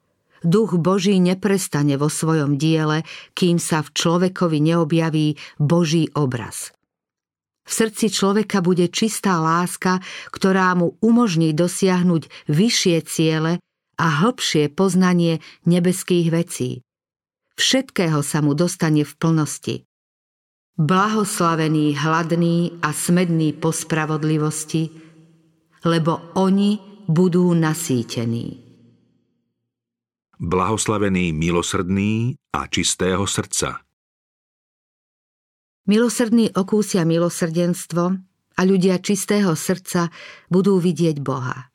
Duch 0.43 0.75
Boží 0.75 1.23
neprestane 1.23 1.95
vo 1.95 2.11
svojom 2.11 2.59
diele, 2.59 3.07
kým 3.39 3.63
sa 3.63 3.79
v 3.87 3.95
človekovi 3.95 4.59
neobjaví 4.59 5.39
Boží 5.63 6.11
obraz. 6.19 6.75
V 7.63 7.71
srdci 7.71 8.11
človeka 8.11 8.59
bude 8.59 8.91
čistá 8.91 9.39
láska, 9.39 10.03
ktorá 10.35 10.75
mu 10.75 10.99
umožní 10.99 11.55
dosiahnuť 11.55 12.51
vyššie 12.51 12.97
ciele 13.07 13.63
a 14.03 14.07
hlbšie 14.27 14.67
poznanie 14.75 15.39
nebeských 15.63 16.35
vecí. 16.35 16.83
Všetkého 17.57 18.21
sa 18.25 18.41
mu 18.41 18.57
dostane 18.57 19.05
v 19.05 19.13
plnosti. 19.17 19.77
Blahoslavený, 20.77 21.97
hladný 22.01 22.81
a 22.81 22.97
smedný 22.97 23.53
po 23.57 23.71
spravodlivosti, 23.71 24.89
lebo 25.85 26.33
oni 26.37 26.81
budú 27.07 27.53
nasýtení 27.53 28.73
blahoslavený 30.43 31.31
milosrdný 31.31 32.35
a 32.51 32.67
čistého 32.67 33.23
srdca. 33.31 33.87
Milosrdní 35.87 36.51
okúsia 36.59 37.07
milosrdenstvo 37.07 38.05
a 38.59 38.61
ľudia 38.67 38.99
čistého 38.99 39.55
srdca 39.55 40.11
budú 40.51 40.83
vidieť 40.83 41.23
Boha. 41.23 41.72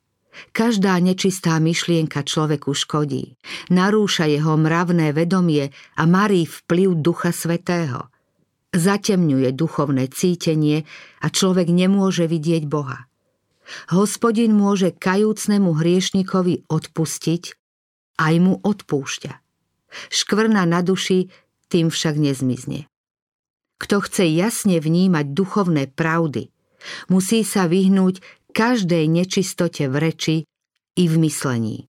Každá 0.53 0.97
nečistá 1.01 1.57
myšlienka 1.57 2.21
človeku 2.21 2.73
škodí, 2.73 3.37
narúša 3.73 4.29
jeho 4.29 4.53
mravné 4.57 5.13
vedomie 5.13 5.73
a 5.97 6.03
marí 6.05 6.45
vplyv 6.45 6.97
Ducha 7.01 7.31
Svetého. 7.33 8.09
Zatemňuje 8.75 9.49
duchovné 9.55 10.11
cítenie 10.11 10.85
a 11.23 11.27
človek 11.31 11.71
nemôže 11.71 12.29
vidieť 12.29 12.67
Boha. 12.69 13.07
Hospodin 13.91 14.55
môže 14.55 14.95
kajúcnemu 14.95 15.75
hriešnikovi 15.75 16.69
odpustiť 16.71 17.43
aj 18.17 18.33
mu 18.41 18.57
odpúšťa. 18.63 19.33
Škvrna 20.11 20.63
na 20.67 20.81
duši 20.83 21.29
tým 21.67 21.91
však 21.91 22.15
nezmizne. 22.17 22.87
Kto 23.77 24.01
chce 24.01 24.25
jasne 24.33 24.81
vnímať 24.81 25.37
duchovné 25.37 25.93
pravdy, 25.93 26.49
musí 27.13 27.45
sa 27.45 27.69
vyhnúť 27.69 28.23
každej 28.57 29.05
nečistote 29.05 29.85
v 29.85 29.95
reči 30.01 30.35
i 30.97 31.03
v 31.05 31.15
myslení. 31.21 31.85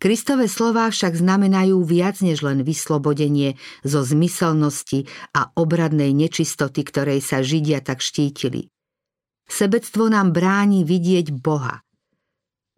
Kristové 0.00 0.48
slová 0.48 0.88
však 0.88 1.20
znamenajú 1.20 1.84
viac 1.84 2.24
než 2.24 2.40
len 2.40 2.64
vyslobodenie 2.64 3.60
zo 3.84 4.00
zmyselnosti 4.00 5.04
a 5.36 5.52
obradnej 5.52 6.16
nečistoty, 6.16 6.80
ktorej 6.80 7.20
sa 7.20 7.44
Židia 7.44 7.84
tak 7.84 8.00
štítili. 8.00 8.72
Sebectvo 9.48 10.08
nám 10.08 10.32
bráni 10.32 10.84
vidieť 10.84 11.32
Boha. 11.32 11.84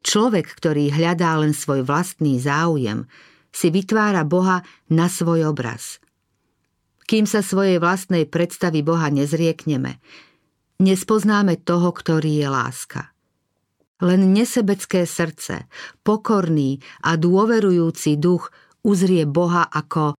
Človek, 0.03 0.47
ktorý 0.59 0.95
hľadá 0.95 1.39
len 1.39 1.55
svoj 1.55 1.87
vlastný 1.87 2.39
záujem, 2.39 3.07
si 3.51 3.71
vytvára 3.71 4.23
Boha 4.27 4.63
na 4.91 5.11
svoj 5.11 5.51
obraz. 5.51 6.03
Kým 7.09 7.27
sa 7.27 7.43
svojej 7.43 7.83
vlastnej 7.83 8.29
predstavy 8.29 8.85
Boha 8.85 9.11
nezriekneme, 9.11 9.99
nespoznáme 10.79 11.59
toho, 11.59 11.91
ktorý 11.91 12.43
je 12.43 12.49
láska. 12.49 13.13
Len 13.99 14.31
nesebecké 14.31 15.11
srdce, 15.11 15.67
pokorný 16.07 16.79
a 17.03 17.19
dôverujúci 17.19 18.15
duch 18.15 18.55
uzrie 18.87 19.27
Boha 19.27 19.67
ako 19.67 20.15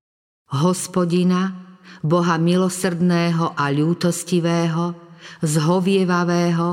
hospodina, 0.52 1.56
Boha 2.04 2.36
milosrdného 2.36 3.56
a 3.56 3.66
ľútostivého, 3.72 4.96
zhovievavého 5.40 6.68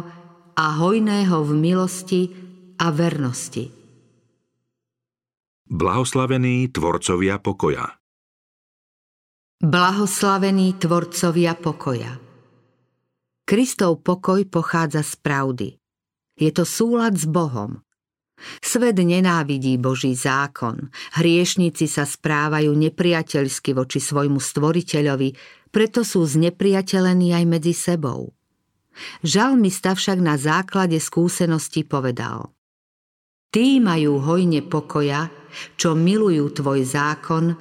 a 0.58 0.66
hojného 0.82 1.36
v 1.46 1.50
milosti 1.54 2.22
a 2.82 2.90
vernosti. 2.90 3.70
Blahoslavení 5.66 6.70
tvorcovia 6.70 7.42
pokoja 7.42 7.86
Blahoslavení 9.56 10.78
tvorcovia 10.78 11.58
pokoja 11.58 12.25
Kristov 13.46 14.02
pokoj 14.02 14.42
pochádza 14.50 15.06
z 15.06 15.22
pravdy. 15.22 15.68
Je 16.34 16.50
to 16.50 16.66
súlad 16.66 17.14
s 17.14 17.30
Bohom. 17.30 17.78
Svet 18.58 18.98
nenávidí 18.98 19.78
Boží 19.78 20.18
zákon, 20.18 20.90
hriešnici 21.14 21.86
sa 21.86 22.02
správajú 22.02 22.74
nepriateľsky 22.74 23.70
voči 23.70 24.02
svojmu 24.02 24.42
stvoriteľovi, 24.42 25.30
preto 25.70 26.02
sú 26.02 26.26
znepriateľení 26.26 27.38
aj 27.38 27.44
medzi 27.46 27.70
sebou. 27.70 28.34
Žalmista 29.22 29.94
však 29.94 30.18
na 30.18 30.34
základe 30.34 30.98
skúsenosti 30.98 31.86
povedal 31.86 32.50
Tí 33.54 33.78
majú 33.78 34.18
hojne 34.26 34.66
pokoja, 34.66 35.30
čo 35.78 35.94
milujú 35.94 36.50
tvoj 36.50 36.82
zákon 36.82 37.54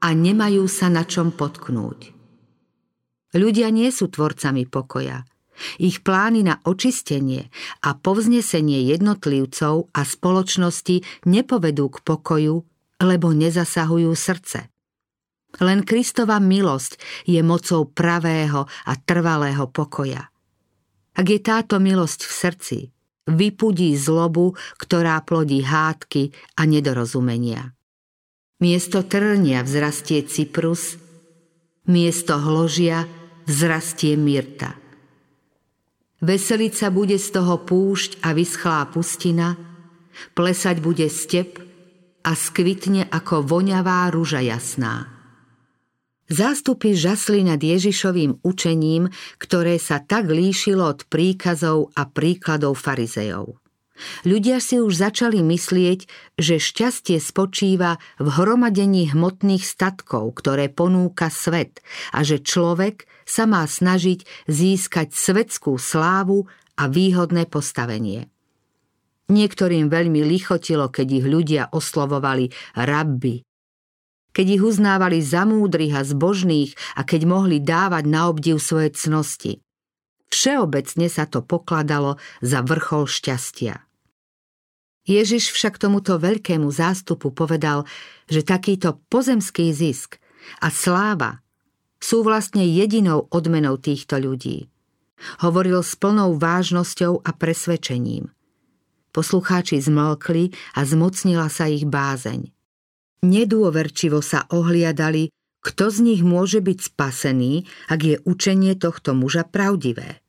a 0.00 0.08
nemajú 0.08 0.64
sa 0.72 0.88
na 0.88 1.04
čom 1.04 1.36
potknúť. 1.36 2.17
Ľudia 3.36 3.68
nie 3.72 3.88
sú 3.92 4.08
tvorcami 4.08 4.64
pokoja– 4.68 5.24
ich 5.78 6.00
plány 6.06 6.46
na 6.46 6.62
očistenie 6.62 7.50
a 7.82 7.98
povznesenie 7.98 8.86
jednotlivcov 8.94 9.90
a 9.90 10.00
spoločnosti 10.06 11.26
nepovedú 11.26 11.90
k 11.90 11.98
pokoju, 12.02 12.56
lebo 13.02 13.34
nezasahujú 13.34 14.10
srdce. 14.14 14.70
Len 15.58 15.80
Kristova 15.82 16.38
milosť 16.38 17.00
je 17.24 17.40
mocou 17.40 17.88
pravého 17.88 18.68
a 18.68 18.92
trvalého 19.00 19.64
pokoja. 19.72 20.28
Ak 21.18 21.26
je 21.26 21.40
táto 21.40 21.82
milosť 21.82 22.20
v 22.22 22.32
srdci, 22.32 22.78
vypudí 23.26 23.96
zlobu, 23.98 24.54
ktorá 24.78 25.18
plodí 25.24 25.64
hádky 25.64 26.30
a 26.54 26.62
nedorozumenia. 26.68 27.74
Miesto 28.58 29.06
trnia 29.06 29.62
vzrastie 29.62 30.26
cyprus, 30.26 30.98
miesto 31.86 32.38
hložia 32.38 33.06
vzrastie 33.48 34.14
myrta. 34.20 34.76
Veseliť 36.20 36.72
sa 36.76 36.88
bude 36.92 37.16
z 37.16 37.28
toho 37.32 37.64
púšť 37.64 38.20
a 38.20 38.36
vyschlá 38.36 38.84
pustina, 38.92 39.56
plesať 40.36 40.82
bude 40.84 41.06
step 41.08 41.62
a 42.26 42.36
skvitne 42.36 43.06
ako 43.08 43.46
voňavá 43.46 44.10
rúža 44.12 44.44
jasná. 44.44 45.08
Zástupy 46.28 46.92
žasli 46.92 47.40
nad 47.40 47.56
Ježišovým 47.56 48.44
učením, 48.44 49.08
ktoré 49.40 49.80
sa 49.80 49.96
tak 49.96 50.28
líšilo 50.28 50.84
od 50.84 51.08
príkazov 51.08 51.88
a 51.96 52.04
príkladov 52.04 52.76
farizejov. 52.76 53.56
Ľudia 54.22 54.62
si 54.62 54.78
už 54.78 54.94
začali 54.94 55.42
myslieť, 55.42 56.08
že 56.38 56.62
šťastie 56.62 57.18
spočíva 57.18 57.98
v 58.18 58.28
hromadení 58.30 59.10
hmotných 59.10 59.62
statkov, 59.62 60.38
ktoré 60.38 60.70
ponúka 60.70 61.28
svet 61.28 61.82
a 62.14 62.22
že 62.22 62.42
človek 62.42 63.10
sa 63.28 63.44
má 63.44 63.66
snažiť 63.66 64.24
získať 64.48 65.12
svetskú 65.12 65.76
slávu 65.76 66.48
a 66.78 66.86
výhodné 66.86 67.50
postavenie. 67.50 68.30
Niektorým 69.28 69.92
veľmi 69.92 70.24
lichotilo, 70.24 70.88
keď 70.88 71.08
ich 71.20 71.26
ľudia 71.28 71.62
oslovovali 71.68 72.48
rabbi, 72.72 73.44
keď 74.32 74.46
ich 74.54 74.62
uznávali 74.62 75.18
za 75.18 75.42
múdrych 75.44 75.92
a 75.98 76.06
zbožných 76.06 76.72
a 76.96 77.02
keď 77.02 77.26
mohli 77.26 77.58
dávať 77.58 78.04
na 78.06 78.30
obdiv 78.30 78.62
svoje 78.62 78.94
cnosti. 78.94 79.60
Všeobecne 80.28 81.08
sa 81.08 81.24
to 81.24 81.40
pokladalo 81.40 82.20
za 82.44 82.60
vrchol 82.60 83.08
šťastia. 83.08 83.87
Ježiš 85.08 85.56
však 85.56 85.80
tomuto 85.80 86.20
veľkému 86.20 86.68
zástupu 86.68 87.32
povedal, 87.32 87.88
že 88.28 88.44
takýto 88.44 89.00
pozemský 89.08 89.72
zisk 89.72 90.20
a 90.60 90.68
sláva 90.68 91.40
sú 91.96 92.20
vlastne 92.20 92.62
jedinou 92.62 93.24
odmenou 93.32 93.80
týchto 93.80 94.20
ľudí. 94.20 94.68
Hovoril 95.42 95.80
s 95.82 95.96
plnou 95.98 96.36
vážnosťou 96.36 97.24
a 97.24 97.30
presvedčením. 97.34 98.30
Poslucháči 99.10 99.80
zmlkli 99.82 100.54
a 100.78 100.84
zmocnila 100.86 101.48
sa 101.50 101.66
ich 101.66 101.88
bázeň. 101.88 102.52
Nedôverčivo 103.24 104.22
sa 104.22 104.46
ohliadali, 104.52 105.32
kto 105.58 105.90
z 105.90 105.98
nich 106.06 106.22
môže 106.22 106.62
byť 106.62 106.78
spasený, 106.94 107.66
ak 107.90 108.00
je 108.04 108.16
učenie 108.22 108.78
tohto 108.78 109.16
muža 109.18 109.42
pravdivé. 109.42 110.22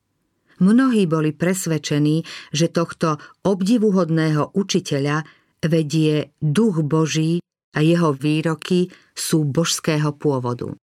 Mnohí 0.60 1.08
boli 1.08 1.32
presvedčení, 1.32 2.22
že 2.52 2.68
tohto 2.68 3.16
obdivuhodného 3.48 4.52
učiteľa 4.52 5.24
vedie 5.64 6.36
duch 6.40 6.84
Boží 6.84 7.40
a 7.72 7.80
jeho 7.80 8.12
výroky 8.12 8.92
sú 9.16 9.48
božského 9.48 10.12
pôvodu. 10.16 10.76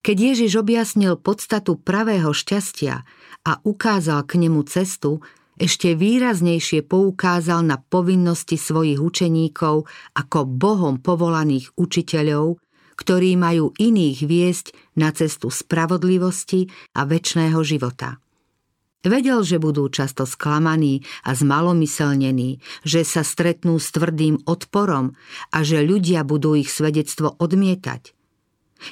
Keď 0.00 0.16
Ježiš 0.16 0.56
objasnil 0.56 1.20
podstatu 1.20 1.76
pravého 1.76 2.32
šťastia 2.32 3.04
a 3.44 3.52
ukázal 3.64 4.24
k 4.24 4.40
nemu 4.40 4.64
cestu, 4.64 5.20
ešte 5.60 5.92
výraznejšie 5.92 6.88
poukázal 6.88 7.60
na 7.68 7.76
povinnosti 7.76 8.56
svojich 8.56 8.96
učeníkov 8.96 9.84
ako 10.16 10.38
Bohom 10.48 11.04
povolaných 11.04 11.76
učiteľov, 11.76 12.56
ktorí 12.96 13.36
majú 13.36 13.76
iných 13.76 14.18
viesť 14.24 14.72
na 14.96 15.12
cestu 15.12 15.52
spravodlivosti 15.52 16.68
a 16.96 17.04
väčšného 17.04 17.60
života. 17.60 18.16
Vedel, 19.00 19.40
že 19.40 19.56
budú 19.56 19.88
často 19.88 20.28
sklamaní 20.28 21.08
a 21.24 21.32
zmalomyselnení, 21.32 22.60
že 22.84 23.00
sa 23.00 23.24
stretnú 23.24 23.80
s 23.80 23.96
tvrdým 23.96 24.44
odporom 24.44 25.16
a 25.48 25.64
že 25.64 25.80
ľudia 25.80 26.20
budú 26.20 26.52
ich 26.52 26.68
svedectvo 26.68 27.32
odmietať. 27.40 28.12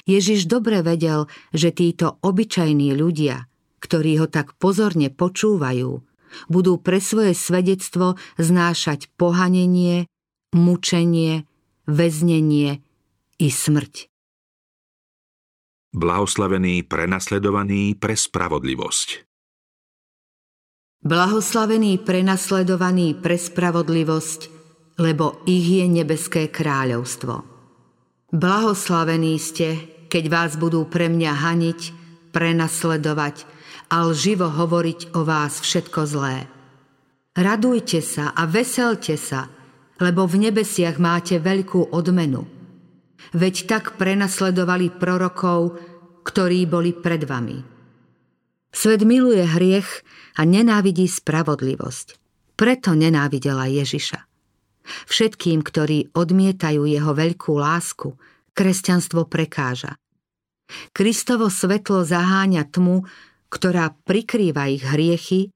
Ježiš 0.09 0.49
dobre 0.49 0.81
vedel, 0.81 1.29
že 1.53 1.69
títo 1.69 2.17
obyčajní 2.25 2.93
ľudia, 2.97 3.45
ktorí 3.85 4.17
ho 4.17 4.25
tak 4.25 4.57
pozorne 4.57 5.13
počúvajú, 5.13 6.01
budú 6.49 6.73
pre 6.81 6.97
svoje 6.97 7.37
svedectvo 7.37 8.17
znášať 8.41 9.13
pohanenie, 9.13 10.09
mučenie, 10.57 11.45
väznenie 11.85 12.81
i 13.37 13.47
smrť. 13.49 14.09
Blahoslavený 15.89 16.85
prenasledovaný 16.85 17.97
pre 17.97 18.13
spravodlivosť. 18.13 19.28
Blahoslavení 20.99 21.95
prenasledovaní 22.03 23.15
pre 23.15 23.39
spravodlivosť, 23.39 24.39
lebo 24.99 25.39
ich 25.47 25.79
je 25.79 25.87
nebeské 25.87 26.51
kráľovstvo. 26.51 27.39
Blahoslavení 28.35 29.39
ste, 29.39 29.79
keď 30.11 30.23
vás 30.27 30.51
budú 30.59 30.83
pre 30.91 31.07
mňa 31.07 31.31
haniť, 31.39 31.79
prenasledovať 32.35 33.47
a 33.95 34.11
lživo 34.11 34.51
hovoriť 34.51 35.15
o 35.15 35.23
vás 35.23 35.63
všetko 35.63 35.99
zlé. 36.03 36.51
Radujte 37.31 38.03
sa 38.03 38.35
a 38.35 38.43
veselte 38.43 39.15
sa, 39.15 39.47
lebo 40.03 40.27
v 40.27 40.51
nebesiach 40.51 40.99
máte 40.99 41.39
veľkú 41.39 41.95
odmenu. 41.95 42.43
Veď 43.31 43.71
tak 43.71 43.95
prenasledovali 43.95 44.99
prorokov, 44.99 45.79
ktorí 46.27 46.67
boli 46.67 46.91
pred 46.91 47.23
vami. 47.23 47.78
Svet 48.69 49.01
miluje 49.01 49.41
hriech 49.43 50.05
a 50.37 50.45
nenávidí 50.45 51.09
spravodlivosť. 51.09 52.15
Preto 52.53 52.93
nenávidela 52.93 53.65
Ježiša. 53.65 54.29
Všetkým, 55.09 55.61
ktorí 55.61 56.13
odmietajú 56.13 56.85
jeho 56.85 57.11
veľkú 57.13 57.53
lásku, 57.57 58.17
kresťanstvo 58.53 59.25
prekáža. 59.29 59.95
Kristovo 60.93 61.49
svetlo 61.49 62.05
zaháňa 62.05 62.69
tmu, 62.69 63.05
ktorá 63.49 63.97
prikrýva 64.05 64.69
ich 64.69 64.85
hriechy 64.85 65.49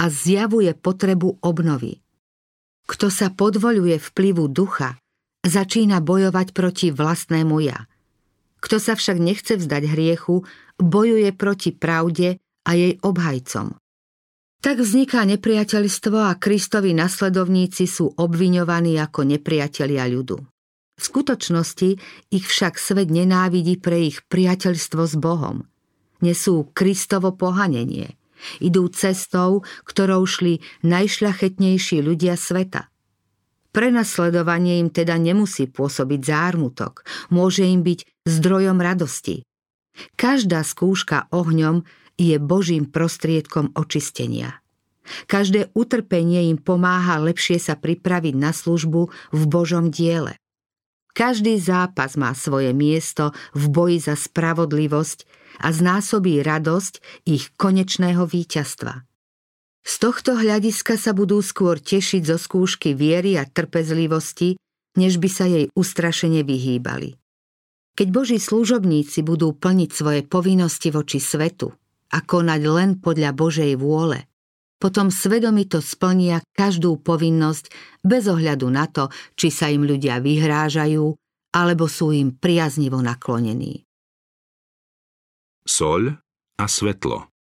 a 0.00 0.10
zjavuje 0.10 0.74
potrebu 0.74 1.38
obnovy. 1.42 2.02
Kto 2.86 3.10
sa 3.10 3.30
podvoluje 3.30 3.98
vplyvu 3.98 4.46
ducha, 4.50 4.98
začína 5.46 6.02
bojovať 6.02 6.54
proti 6.54 6.88
vlastnému 6.90 7.56
ja. 7.62 7.86
Kto 8.62 8.82
sa 8.82 8.98
však 8.98 9.18
nechce 9.22 9.54
vzdať 9.58 9.82
hriechu, 9.86 10.42
bojuje 10.78 11.30
proti 11.34 11.70
pravde 11.70 12.42
a 12.66 12.70
jej 12.74 12.98
obhajcom. 13.00 13.78
Tak 14.58 14.82
vzniká 14.82 15.22
nepriateľstvo 15.22 16.18
a 16.26 16.34
Kristovi 16.34 16.90
nasledovníci 16.90 17.86
sú 17.86 18.10
obviňovaní 18.18 18.98
ako 18.98 19.22
nepriatelia 19.22 20.10
ľudu. 20.10 20.42
V 20.96 21.02
skutočnosti 21.04 21.90
ich 22.32 22.44
však 22.48 22.80
svet 22.80 23.12
nenávidí 23.12 23.78
pre 23.78 24.10
ich 24.10 24.24
priateľstvo 24.26 25.02
s 25.06 25.14
Bohom. 25.14 25.68
Nesú 26.24 26.72
Kristovo 26.72 27.36
pohanenie. 27.36 28.16
Idú 28.64 28.88
cestou, 28.90 29.62
ktorou 29.84 30.24
šli 30.24 30.64
najšľachetnejší 30.82 32.00
ľudia 32.00 32.34
sveta. 32.34 32.88
Prenasledovanie 33.76 34.80
im 34.80 34.88
teda 34.88 35.20
nemusí 35.20 35.68
pôsobiť 35.68 36.20
zármutok, 36.24 37.04
môže 37.28 37.68
im 37.68 37.84
byť 37.84 38.24
zdrojom 38.24 38.80
radosti. 38.80 39.44
Každá 40.16 40.64
skúška 40.64 41.28
ohňom 41.28 41.84
je 42.16 42.36
Božím 42.40 42.88
prostriedkom 42.88 43.72
očistenia. 43.76 44.60
Každé 45.30 45.70
utrpenie 45.72 46.50
im 46.50 46.58
pomáha 46.58 47.22
lepšie 47.22 47.62
sa 47.62 47.78
pripraviť 47.78 48.34
na 48.34 48.50
službu 48.50 49.08
v 49.30 49.42
Božom 49.46 49.94
diele. 49.94 50.34
Každý 51.16 51.56
zápas 51.56 52.18
má 52.20 52.36
svoje 52.36 52.76
miesto 52.76 53.32
v 53.56 53.72
boji 53.72 53.98
za 54.04 54.18
spravodlivosť 54.18 55.24
a 55.64 55.72
znásobí 55.72 56.44
radosť 56.44 57.24
ich 57.24 57.48
konečného 57.56 58.28
víťazstva. 58.28 59.06
Z 59.86 59.94
tohto 60.02 60.36
hľadiska 60.36 60.98
sa 60.98 61.14
budú 61.14 61.40
skôr 61.40 61.78
tešiť 61.78 62.26
zo 62.26 62.36
skúšky 62.36 62.92
viery 62.92 63.38
a 63.38 63.46
trpezlivosti, 63.46 64.58
než 64.98 65.16
by 65.22 65.28
sa 65.30 65.46
jej 65.46 65.70
ustrašene 65.72 66.42
vyhýbali. 66.42 67.16
Keď 67.96 68.08
Boží 68.12 68.36
služobníci 68.36 69.24
budú 69.24 69.56
plniť 69.56 69.90
svoje 69.94 70.20
povinnosti 70.20 70.92
voči 70.92 71.16
svetu, 71.16 71.72
a 72.12 72.18
konať 72.22 72.62
len 72.66 72.90
podľa 73.02 73.30
Božej 73.34 73.74
vôle, 73.78 74.26
potom 74.76 75.08
svedomito 75.08 75.80
splnia 75.80 76.44
každú 76.52 77.00
povinnosť 77.00 77.72
bez 78.04 78.28
ohľadu 78.28 78.68
na 78.68 78.84
to, 78.86 79.08
či 79.32 79.48
sa 79.48 79.72
im 79.72 79.88
ľudia 79.88 80.20
vyhrážajú 80.20 81.16
alebo 81.56 81.88
sú 81.88 82.12
im 82.12 82.36
priaznivo 82.36 83.00
naklonení. 83.00 83.88
Soľ 85.66 86.20
a 86.60 86.64
svetlo 86.68 87.32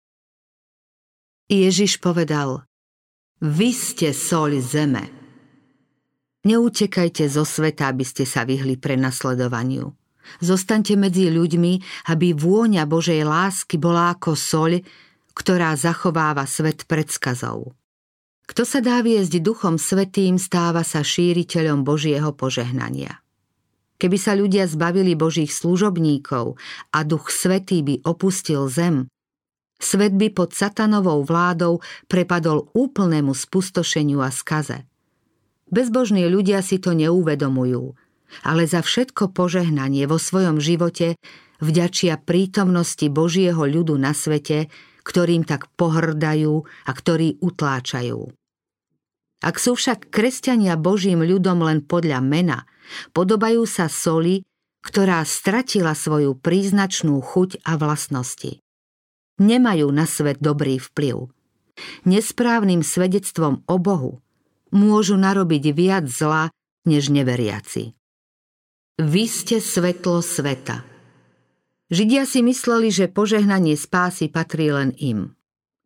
Ježiš 1.50 2.00
povedal, 2.00 2.64
vy 3.44 3.68
ste 3.76 4.16
soľ 4.16 4.64
zeme. 4.64 5.04
Neutekajte 6.48 7.28
zo 7.28 7.44
sveta, 7.44 7.92
aby 7.92 8.04
ste 8.04 8.24
sa 8.24 8.48
vyhli 8.48 8.80
pre 8.80 8.96
nasledovaniu. 8.96 9.92
Zostaňte 10.40 10.96
medzi 10.96 11.30
ľuďmi, 11.30 12.06
aby 12.10 12.34
vôňa 12.34 12.84
Božej 12.88 13.22
lásky 13.24 13.76
bola 13.76 14.16
ako 14.16 14.34
soľ, 14.34 14.80
ktorá 15.34 15.74
zachováva 15.74 16.46
svet 16.46 16.86
predskazov. 16.86 17.74
Kto 18.44 18.62
sa 18.68 18.84
dá 18.84 19.00
viesť 19.00 19.40
duchom 19.40 19.80
svetým, 19.80 20.36
stáva 20.36 20.84
sa 20.84 21.00
šíriteľom 21.00 21.80
Božieho 21.82 22.30
požehnania. 22.36 23.24
Keby 23.96 24.18
sa 24.20 24.36
ľudia 24.36 24.68
zbavili 24.68 25.16
Božích 25.16 25.48
služobníkov 25.48 26.60
a 26.92 26.98
duch 27.06 27.32
svetý 27.32 27.80
by 27.80 28.04
opustil 28.04 28.68
zem, 28.68 29.08
svet 29.80 30.12
by 30.12 30.28
pod 30.34 30.52
satanovou 30.52 31.24
vládou 31.24 31.80
prepadol 32.04 32.68
úplnému 32.76 33.32
spustošeniu 33.32 34.20
a 34.20 34.28
skaze. 34.28 34.84
Bezbožní 35.72 36.28
ľudia 36.28 36.60
si 36.60 36.76
to 36.76 36.92
neuvedomujú– 36.92 37.96
ale 38.42 38.66
za 38.66 38.82
všetko 38.82 39.30
požehnanie 39.30 40.08
vo 40.08 40.18
svojom 40.18 40.58
živote 40.58 41.16
vďačia 41.62 42.18
prítomnosti 42.18 43.06
Božieho 43.06 43.62
ľudu 43.62 43.94
na 43.96 44.12
svete, 44.16 44.72
ktorým 45.04 45.44
tak 45.44 45.68
pohrdajú 45.76 46.64
a 46.64 46.90
ktorí 46.90 47.38
utláčajú. 47.38 48.32
Ak 49.44 49.60
sú 49.60 49.76
však 49.76 50.08
kresťania 50.08 50.80
Božím 50.80 51.20
ľudom 51.20 51.60
len 51.60 51.84
podľa 51.84 52.24
mena, 52.24 52.64
podobajú 53.12 53.68
sa 53.68 53.92
soli, 53.92 54.40
ktorá 54.80 55.20
stratila 55.24 55.92
svoju 55.92 56.36
príznačnú 56.36 57.20
chuť 57.20 57.60
a 57.64 57.76
vlastnosti. 57.76 58.60
Nemajú 59.40 59.88
na 59.92 60.08
svet 60.08 60.40
dobrý 60.40 60.80
vplyv. 60.80 61.28
Nesprávnym 62.06 62.86
svedectvom 62.86 63.66
o 63.66 63.76
Bohu 63.82 64.22
môžu 64.70 65.18
narobiť 65.18 65.64
viac 65.74 66.06
zla 66.06 66.48
než 66.86 67.10
neveriaci. 67.10 67.96
Vy 68.94 69.26
ste 69.26 69.58
svetlo 69.58 70.22
sveta. 70.22 70.86
Židia 71.90 72.30
si 72.30 72.46
mysleli, 72.46 72.94
že 72.94 73.10
požehnanie 73.10 73.74
spásy 73.74 74.30
patrí 74.30 74.70
len 74.70 74.94
im. 75.02 75.34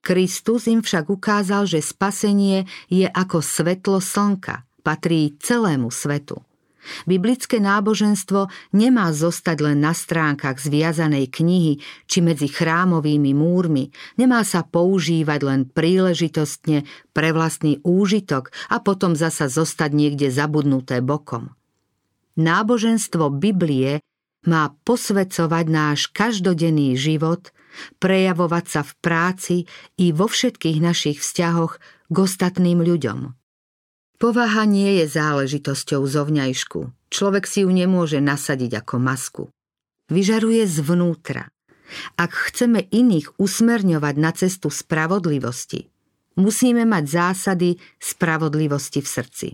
Kristus 0.04 0.68
im 0.68 0.84
však 0.84 1.08
ukázal, 1.08 1.64
že 1.64 1.80
spasenie 1.80 2.68
je 2.92 3.08
ako 3.08 3.40
svetlo 3.40 4.04
slnka, 4.04 4.68
patrí 4.84 5.32
celému 5.40 5.88
svetu. 5.88 6.44
Biblické 7.08 7.56
náboženstvo 7.64 8.52
nemá 8.76 9.08
zostať 9.16 9.56
len 9.64 9.80
na 9.80 9.96
stránkach 9.96 10.60
zviazanej 10.60 11.32
knihy 11.32 11.80
či 12.04 12.18
medzi 12.20 12.52
chrámovými 12.52 13.32
múrmi, 13.32 13.88
nemá 14.20 14.44
sa 14.44 14.60
používať 14.68 15.40
len 15.48 15.60
príležitostne 15.64 16.84
pre 17.16 17.32
vlastný 17.32 17.80
úžitok 17.88 18.52
a 18.68 18.84
potom 18.84 19.16
zasa 19.16 19.48
zostať 19.48 19.96
niekde 19.96 20.28
zabudnuté 20.28 21.00
bokom. 21.00 21.56
Náboženstvo 22.38 23.34
Biblie 23.34 23.98
má 24.46 24.70
posvedcovať 24.86 25.66
náš 25.66 26.06
každodenný 26.14 26.94
život, 26.94 27.50
prejavovať 27.98 28.64
sa 28.70 28.82
v 28.86 28.92
práci 29.02 29.56
i 29.98 30.14
vo 30.14 30.30
všetkých 30.30 30.78
našich 30.78 31.18
vzťahoch 31.18 31.82
k 32.08 32.16
ostatným 32.16 32.78
ľuďom. 32.78 33.34
Povaha 34.18 34.66
nie 34.66 35.02
je 35.02 35.06
záležitosťou 35.10 36.02
zovňajšku. 36.06 37.10
Človek 37.10 37.44
si 37.46 37.62
ju 37.66 37.70
nemôže 37.70 38.18
nasadiť 38.22 38.86
ako 38.86 38.94
masku. 38.98 39.44
Vyžaruje 40.10 40.66
zvnútra. 40.66 41.50
Ak 42.18 42.34
chceme 42.34 42.86
iných 42.86 43.38
usmerňovať 43.38 44.14
na 44.18 44.30
cestu 44.34 44.70
spravodlivosti, 44.70 45.90
musíme 46.38 46.86
mať 46.86 47.04
zásady 47.06 47.78
spravodlivosti 47.98 49.00
v 49.02 49.08
srdci. 49.08 49.48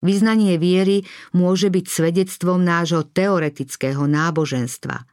Vyznanie 0.00 0.56
viery 0.56 1.04
môže 1.36 1.68
byť 1.68 1.84
svedectvom 1.84 2.64
nášho 2.64 3.04
teoretického 3.04 4.08
náboženstva, 4.08 5.04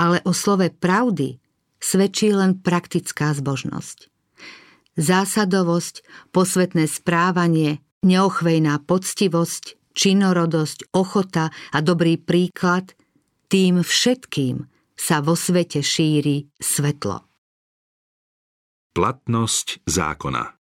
ale 0.00 0.24
o 0.24 0.32
slove 0.32 0.72
pravdy 0.72 1.36
svedčí 1.76 2.32
len 2.32 2.56
praktická 2.56 3.36
zbožnosť. 3.36 4.08
Zásadovosť, 4.96 6.04
posvetné 6.32 6.88
správanie, 6.88 7.84
neochvejná 8.00 8.80
poctivosť, 8.84 9.76
činorodosť, 9.92 10.92
ochota 10.96 11.52
a 11.72 11.78
dobrý 11.84 12.16
príklad, 12.16 12.96
tým 13.52 13.84
všetkým 13.84 14.64
sa 14.96 15.20
vo 15.20 15.36
svete 15.36 15.84
šíri 15.84 16.48
svetlo. 16.60 17.24
Platnosť 18.96 19.84
zákona 19.84 20.59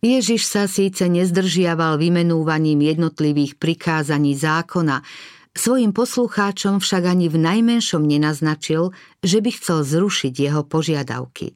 Ježiš 0.00 0.48
sa 0.48 0.64
síce 0.64 1.04
nezdržiaval 1.12 2.00
vymenúvaním 2.00 2.80
jednotlivých 2.80 3.60
prikázaní 3.60 4.32
zákona, 4.32 5.04
svojim 5.52 5.92
poslucháčom 5.92 6.80
však 6.80 7.04
ani 7.04 7.28
v 7.28 7.36
najmenšom 7.36 8.00
nenaznačil, 8.00 8.96
že 9.20 9.44
by 9.44 9.50
chcel 9.52 9.84
zrušiť 9.84 10.32
jeho 10.32 10.64
požiadavky. 10.64 11.52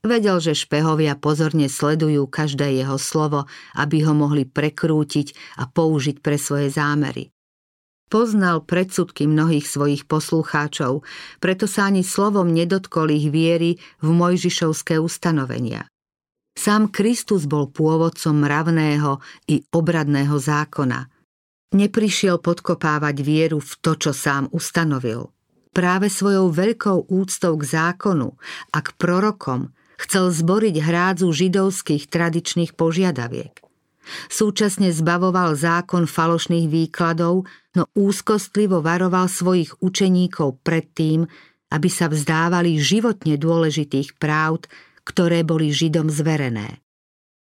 Vedel, 0.00 0.40
že 0.40 0.56
špehovia 0.56 1.20
pozorne 1.20 1.68
sledujú 1.68 2.24
každé 2.32 2.80
jeho 2.80 2.96
slovo, 2.96 3.44
aby 3.76 4.08
ho 4.08 4.16
mohli 4.16 4.48
prekrútiť 4.48 5.60
a 5.60 5.68
použiť 5.68 6.24
pre 6.24 6.40
svoje 6.40 6.72
zámery. 6.72 7.28
Poznal 8.08 8.64
predsudky 8.64 9.28
mnohých 9.28 9.68
svojich 9.68 10.08
poslucháčov, 10.08 11.04
preto 11.44 11.68
sa 11.68 11.92
ani 11.92 12.00
slovom 12.00 12.48
nedotkol 12.48 13.12
ich 13.12 13.28
viery 13.28 13.76
v 14.00 14.08
Mojžišovské 14.08 14.96
ustanovenia. 14.96 15.84
Sám 16.60 16.92
Kristus 16.92 17.48
bol 17.48 17.72
pôvodcom 17.72 18.36
mravného 18.44 19.16
i 19.48 19.64
obradného 19.72 20.36
zákona. 20.36 21.08
Neprišiel 21.72 22.36
podkopávať 22.36 23.16
vieru 23.24 23.64
v 23.64 23.72
to, 23.80 23.96
čo 23.96 24.12
sám 24.12 24.44
ustanovil. 24.52 25.32
Práve 25.72 26.12
svojou 26.12 26.52
veľkou 26.52 27.08
úctou 27.08 27.56
k 27.56 27.64
zákonu 27.64 28.36
a 28.76 28.78
k 28.84 28.92
prorokom 29.00 29.72
chcel 30.04 30.28
zboriť 30.28 30.84
hrádzu 30.84 31.32
židovských 31.32 32.12
tradičných 32.12 32.76
požiadaviek. 32.76 33.56
Súčasne 34.28 34.92
zbavoval 34.92 35.56
zákon 35.56 36.04
falošných 36.04 36.68
výkladov, 36.68 37.48
no 37.72 37.88
úzkostlivo 37.96 38.84
varoval 38.84 39.32
svojich 39.32 39.80
učeníkov 39.80 40.60
pred 40.60 40.84
tým, 40.92 41.24
aby 41.72 41.88
sa 41.88 42.12
vzdávali 42.12 42.76
životne 42.76 43.40
dôležitých 43.40 44.20
práv 44.20 44.60
ktoré 45.10 45.42
boli 45.42 45.74
Židom 45.74 46.06
zverené. 46.06 46.78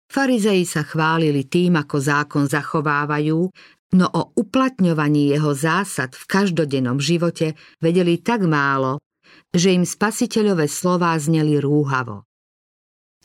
Farizei 0.05 0.61
sa 0.69 0.85
chválili 0.85 1.49
tým, 1.49 1.81
ako 1.81 1.97
zákon 1.97 2.45
zachovávajú, 2.45 3.49
no 3.97 4.05
o 4.05 4.21
uplatňovaní 4.37 5.33
jeho 5.33 5.57
zásad 5.57 6.13
v 6.13 6.23
každodennom 6.29 7.01
živote 7.01 7.57
vedeli 7.81 8.21
tak 8.21 8.45
málo, 8.45 9.01
že 9.49 9.73
im 9.73 9.81
spasiteľové 9.81 10.69
slová 10.69 11.17
zneli 11.17 11.57
rúhavo. 11.57 12.21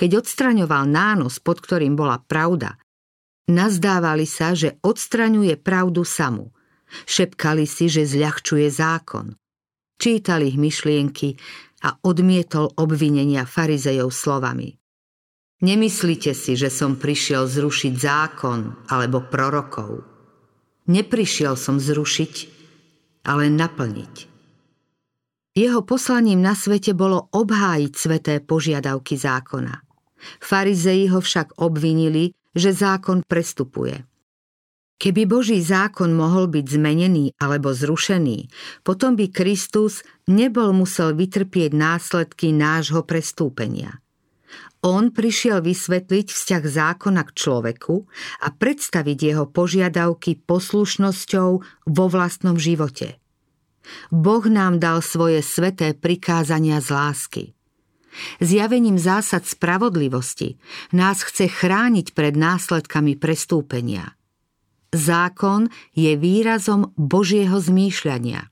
Keď 0.00 0.24
odstraňoval 0.24 0.88
nános, 0.88 1.36
pod 1.44 1.60
ktorým 1.60 1.92
bola 1.92 2.16
pravda, 2.24 2.80
nazdávali 3.44 4.24
sa, 4.24 4.56
že 4.56 4.80
odstraňuje 4.80 5.60
pravdu 5.60 6.08
samu. 6.08 6.48
Šepkali 7.04 7.68
si, 7.68 7.92
že 7.92 8.08
zľahčuje 8.08 8.66
zákon. 8.72 9.36
Čítali 10.00 10.48
ich 10.48 10.56
myšlienky 10.56 11.36
a 11.84 11.92
odmietol 12.00 12.72
obvinenia 12.80 13.44
farizejov 13.44 14.08
slovami. 14.08 14.72
Nemyslite 15.60 16.32
si, 16.32 16.56
že 16.56 16.72
som 16.72 16.96
prišiel 16.96 17.44
zrušiť 17.44 17.92
zákon 18.00 18.88
alebo 18.88 19.28
prorokov. 19.28 20.00
Neprišiel 20.88 21.52
som 21.52 21.76
zrušiť, 21.76 22.34
ale 23.28 23.52
naplniť. 23.52 24.14
Jeho 25.52 25.84
poslaním 25.84 26.40
na 26.40 26.56
svete 26.56 26.96
bolo 26.96 27.28
obhájiť 27.36 27.92
sveté 27.92 28.34
požiadavky 28.40 29.20
zákona. 29.20 29.84
Farizei 30.40 31.12
ho 31.12 31.20
však 31.20 31.60
obvinili, 31.60 32.32
že 32.56 32.72
zákon 32.72 33.20
prestupuje. 33.28 34.09
Keby 35.00 35.24
Boží 35.24 35.64
zákon 35.64 36.12
mohol 36.12 36.52
byť 36.52 36.76
zmenený 36.76 37.32
alebo 37.40 37.72
zrušený, 37.72 38.52
potom 38.84 39.16
by 39.16 39.32
Kristus 39.32 40.04
nebol 40.28 40.76
musel 40.76 41.16
vytrpieť 41.16 41.72
následky 41.72 42.52
nášho 42.52 43.00
prestúpenia. 43.08 44.04
On 44.84 45.08
prišiel 45.08 45.64
vysvetliť 45.64 46.26
vzťah 46.28 46.62
zákona 46.64 47.22
k 47.28 47.32
človeku 47.32 47.96
a 48.44 48.48
predstaviť 48.52 49.18
jeho 49.32 49.44
požiadavky 49.48 50.44
poslušnosťou 50.44 51.48
vo 51.88 52.04
vlastnom 52.12 52.60
živote. 52.60 53.16
Boh 54.12 54.44
nám 54.44 54.84
dal 54.84 55.00
svoje 55.00 55.40
sveté 55.40 55.96
prikázania 55.96 56.80
z 56.84 56.88
lásky. 56.92 57.44
Zjavením 58.40 59.00
zásad 59.00 59.48
spravodlivosti 59.48 60.60
nás 60.92 61.24
chce 61.24 61.48
chrániť 61.48 62.12
pred 62.12 62.36
následkami 62.36 63.16
prestúpenia. 63.16 64.19
Zákon 64.90 65.70
je 65.94 66.18
výrazom 66.18 66.90
Božieho 66.98 67.58
zmýšľania. 67.62 68.50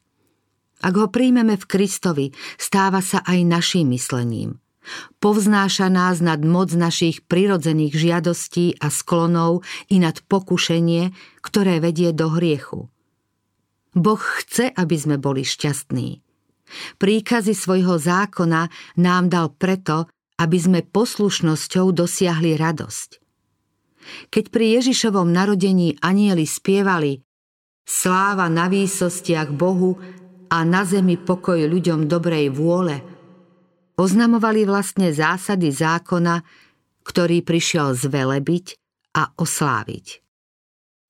Ak 0.78 0.94
ho 0.94 1.10
príjmeme 1.10 1.58
v 1.58 1.64
Kristovi, 1.66 2.26
stáva 2.54 3.02
sa 3.02 3.22
aj 3.26 3.38
našim 3.42 3.90
myslením– 3.90 4.56
Povznáša 5.18 5.92
nás 5.92 6.22
nad 6.24 6.40
moc 6.40 6.72
našich 6.72 7.24
prirodzených 7.26 7.94
žiadostí 7.94 8.78
a 8.80 8.88
sklonov 8.88 9.66
i 9.92 10.00
nad 10.00 10.20
pokušenie, 10.24 11.12
ktoré 11.44 11.82
vedie 11.82 12.14
do 12.14 12.32
hriechu. 12.32 12.88
Boh 13.96 14.20
chce, 14.20 14.70
aby 14.70 14.96
sme 14.96 15.16
boli 15.18 15.42
šťastní. 15.42 16.22
Príkazy 17.00 17.56
svojho 17.56 17.96
zákona 17.96 18.68
nám 19.00 19.32
dal 19.32 19.48
preto, 19.56 20.06
aby 20.38 20.58
sme 20.60 20.80
poslušnosťou 20.84 21.90
dosiahli 21.90 22.54
radosť. 22.60 23.27
Keď 24.28 24.44
pri 24.52 24.80
Ježišovom 24.80 25.28
narodení 25.28 25.96
anieli 26.02 26.44
spievali 26.44 27.20
Sláva 27.88 28.52
na 28.52 28.68
výsostiach 28.68 29.48
Bohu 29.56 29.96
a 30.52 30.58
na 30.64 30.84
zemi 30.84 31.16
pokoj 31.16 31.56
ľuďom 31.56 32.04
dobrej 32.04 32.52
vôle– 32.52 32.96
Oznamovali 33.98 34.62
vlastne 34.62 35.10
zásady 35.10 35.74
zákona, 35.74 36.46
ktorý 37.02 37.42
prišiel 37.42 37.98
zvelebiť 37.98 38.78
a 39.18 39.34
osláviť. 39.34 40.22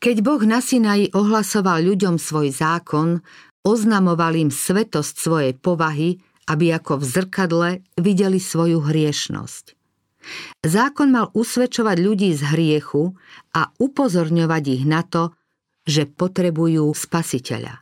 Keď 0.00 0.16
Boh 0.24 0.40
na 0.48 0.64
Sinaji 0.64 1.12
ohlasoval 1.12 1.84
ľuďom 1.84 2.16
svoj 2.16 2.48
zákon, 2.48 3.20
oznamoval 3.60 4.40
im 4.40 4.48
svetosť 4.48 5.14
svojej 5.20 5.52
povahy, 5.52 6.16
aby 6.48 6.72
ako 6.72 6.96
v 6.96 7.04
zrkadle 7.04 7.70
videli 8.00 8.40
svoju 8.40 8.80
hriešnosť. 8.80 9.76
Zákon 10.64 11.12
mal 11.12 11.30
usvedčovať 11.32 11.96
ľudí 11.98 12.30
z 12.34 12.42
hriechu 12.52 13.16
a 13.54 13.72
upozorňovať 13.78 14.64
ich 14.68 14.84
na 14.84 15.04
to, 15.04 15.32
že 15.88 16.04
potrebujú 16.04 16.92
spasiteľa. 16.92 17.80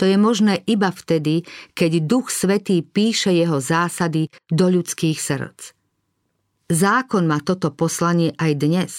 To 0.00 0.08
je 0.08 0.16
možné 0.16 0.64
iba 0.64 0.88
vtedy, 0.88 1.44
keď 1.76 2.08
Duch 2.08 2.32
Svetý 2.32 2.80
píše 2.80 3.36
jeho 3.36 3.60
zásady 3.60 4.32
do 4.48 4.72
ľudských 4.72 5.20
srdc. 5.20 5.76
Zákon 6.72 7.28
má 7.28 7.44
toto 7.44 7.68
poslanie 7.68 8.32
aj 8.40 8.52
dnes. 8.56 8.92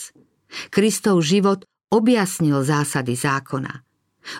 Kristov 0.70 1.26
život 1.26 1.66
objasnil 1.90 2.62
zásady 2.62 3.18
zákona. 3.18 3.82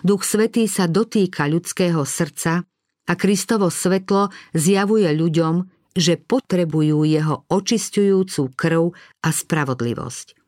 Duch 0.06 0.22
Svetý 0.22 0.70
sa 0.70 0.86
dotýka 0.86 1.50
ľudského 1.50 2.06
srdca 2.06 2.62
a 3.08 3.12
Kristovo 3.18 3.66
svetlo 3.66 4.30
zjavuje 4.54 5.10
ľuďom, 5.10 5.54
že 5.92 6.16
potrebujú 6.16 7.04
jeho 7.04 7.44
očistujúcu 7.52 8.42
krv 8.56 8.82
a 9.22 9.28
spravodlivosť. 9.28 10.42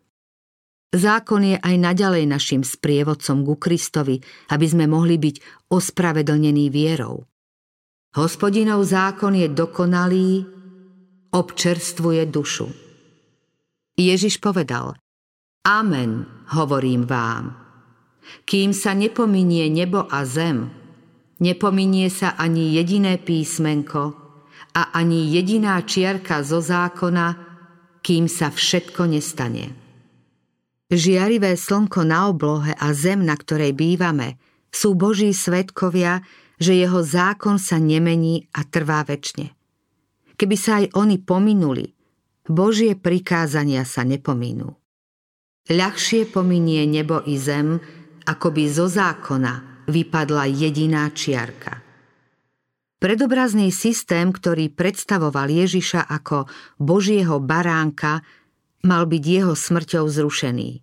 Zákon 0.94 1.42
je 1.42 1.56
aj 1.58 1.74
naďalej 1.74 2.24
našim 2.30 2.62
sprievodcom 2.62 3.42
ku 3.42 3.58
Kristovi, 3.58 4.22
aby 4.54 4.66
sme 4.70 4.86
mohli 4.86 5.18
byť 5.18 5.66
ospravedlnení 5.66 6.70
vierou. 6.70 7.26
Hospodinov 8.14 8.86
zákon 8.86 9.34
je 9.34 9.50
dokonalý, 9.50 10.46
občerstvuje 11.34 12.22
dušu. 12.30 12.70
Ježiš 13.98 14.38
povedal, 14.38 14.94
Amen, 15.66 16.30
hovorím 16.54 17.10
vám. 17.10 17.58
Kým 18.46 18.70
sa 18.70 18.94
nepominie 18.94 19.66
nebo 19.74 20.06
a 20.06 20.22
zem, 20.22 20.70
nepominie 21.42 22.06
sa 22.06 22.38
ani 22.38 22.70
jediné 22.78 23.18
písmenko 23.18 24.23
a 24.74 24.90
ani 24.90 25.30
jediná 25.30 25.78
čiarka 25.86 26.42
zo 26.42 26.58
zákona, 26.58 27.38
kým 28.02 28.26
sa 28.26 28.50
všetko 28.50 29.06
nestane. 29.06 29.70
Žiarivé 30.90 31.56
slnko 31.56 32.04
na 32.04 32.28
oblohe 32.28 32.74
a 32.76 32.92
zem, 32.92 33.24
na 33.24 33.38
ktorej 33.38 33.72
bývame, 33.72 34.36
sú 34.74 34.98
Boží 34.98 35.30
svetkovia, 35.32 36.20
že 36.58 36.74
jeho 36.74 37.00
zákon 37.00 37.56
sa 37.56 37.78
nemení 37.78 38.50
a 38.52 38.66
trvá 38.66 39.06
väčšine. 39.06 39.54
Keby 40.34 40.56
sa 40.58 40.82
aj 40.82 40.98
oni 40.98 41.22
pominuli, 41.22 41.94
Božie 42.44 42.98
prikázania 42.98 43.86
sa 43.86 44.02
nepominú. 44.04 44.74
Ľahšie 45.70 46.28
pominie 46.28 46.84
nebo 46.84 47.24
i 47.24 47.40
zem, 47.40 47.80
ako 48.28 48.52
by 48.52 48.64
zo 48.68 48.84
zákona 48.90 49.86
vypadla 49.88 50.44
jediná 50.52 51.08
čiarka. 51.08 51.83
Predobrazný 53.04 53.68
systém, 53.68 54.32
ktorý 54.32 54.72
predstavoval 54.72 55.52
Ježiša 55.52 56.08
ako 56.08 56.48
Božieho 56.80 57.36
baránka, 57.36 58.24
mal 58.80 59.04
byť 59.04 59.20
jeho 59.20 59.52
smrťou 59.52 60.08
zrušený. 60.08 60.80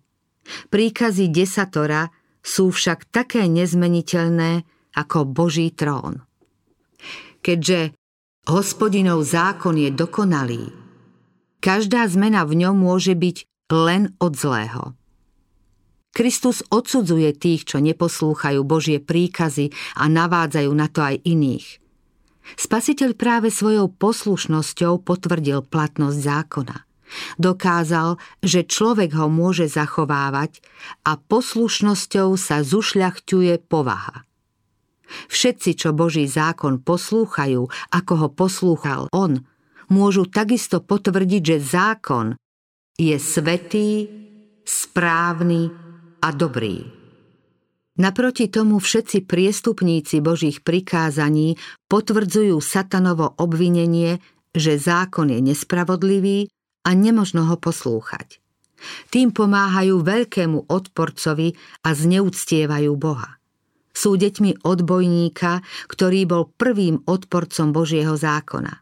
Príkazy 0.70 1.34
desatora 1.34 2.14
sú 2.38 2.70
však 2.70 3.10
také 3.10 3.50
nezmeniteľné 3.50 4.62
ako 4.94 5.34
Boží 5.34 5.74
trón. 5.74 6.22
Keďže 7.42 7.98
hospodinov 8.46 9.26
zákon 9.26 9.74
je 9.74 9.90
dokonalý, 9.90 10.70
každá 11.58 12.06
zmena 12.06 12.46
v 12.46 12.62
ňom 12.62 12.86
môže 12.86 13.18
byť 13.18 13.66
len 13.74 14.14
od 14.22 14.38
zlého. 14.38 14.94
Kristus 16.14 16.62
odsudzuje 16.70 17.34
tých, 17.34 17.66
čo 17.66 17.82
neposlúchajú 17.82 18.62
Božie 18.62 19.02
príkazy 19.02 19.74
a 19.98 20.06
navádzajú 20.06 20.70
na 20.70 20.86
to 20.86 21.02
aj 21.02 21.18
iných. 21.26 21.81
Spasiteľ 22.58 23.14
práve 23.14 23.48
svojou 23.48 23.90
poslušnosťou 23.90 25.02
potvrdil 25.02 25.62
platnosť 25.66 26.18
zákona– 26.18 26.76
Dokázal, 27.36 28.16
že 28.40 28.64
človek 28.64 29.16
ho 29.16 29.28
môže 29.28 29.68
zachovávať 29.68 30.64
a 31.04 31.20
poslušnosťou 31.20 32.34
sa 32.40 32.64
zušľachťuje 32.64 33.54
povaha. 33.68 34.24
Všetci, 35.28 35.76
čo 35.76 35.92
Boží 35.92 36.24
zákon 36.24 36.80
poslúchajú, 36.80 37.68
ako 37.92 38.12
ho 38.16 38.28
poslúchal 38.32 39.02
on, 39.12 39.44
môžu 39.92 40.24
takisto 40.24 40.80
potvrdiť, 40.80 41.42
že 41.44 41.56
zákon 41.60 42.26
je 42.96 43.16
svetý, 43.20 44.08
správny 44.64 45.68
a 46.24 46.28
dobrý. 46.32 47.01
Naproti 47.92 48.48
tomu 48.48 48.80
všetci 48.80 49.28
priestupníci 49.28 50.24
Božích 50.24 50.64
prikázaní 50.64 51.60
potvrdzujú 51.92 52.56
satanovo 52.64 53.36
obvinenie, 53.36 54.16
že 54.56 54.80
zákon 54.80 55.28
je 55.28 55.52
nespravodlivý 55.52 56.48
a 56.88 56.96
nemožno 56.96 57.44
ho 57.52 57.56
poslúchať. 57.60 58.40
Tým 59.12 59.30
pomáhajú 59.30 60.00
veľkému 60.02 60.72
odporcovi 60.72 61.54
a 61.84 61.92
zneúctievajú 61.92 62.90
Boha. 62.96 63.38
Sú 63.92 64.16
deťmi 64.16 64.64
odbojníka, 64.64 65.60
ktorý 65.86 66.24
bol 66.24 66.48
prvým 66.48 67.04
odporcom 67.04 67.76
Božieho 67.76 68.16
zákona. 68.16 68.72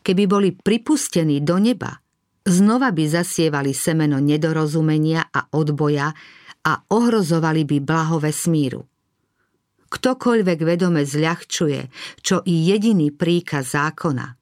Keby 0.00 0.24
boli 0.24 0.48
pripustení 0.56 1.44
do 1.44 1.60
neba, 1.60 2.00
znova 2.48 2.88
by 2.88 3.04
zasievali 3.04 3.76
semeno 3.76 4.16
nedorozumenia 4.16 5.28
a 5.28 5.44
odboja 5.52 6.16
a 6.66 6.72
ohrozovali 6.92 7.64
by 7.64 7.78
blaho 7.80 8.20
vesmíru. 8.20 8.84
Ktokoľvek 9.90 10.58
vedome 10.62 11.02
zľahčuje, 11.02 11.90
čo 12.22 12.46
i 12.46 12.54
jediný 12.70 13.10
príkaz 13.10 13.74
zákona, 13.74 14.38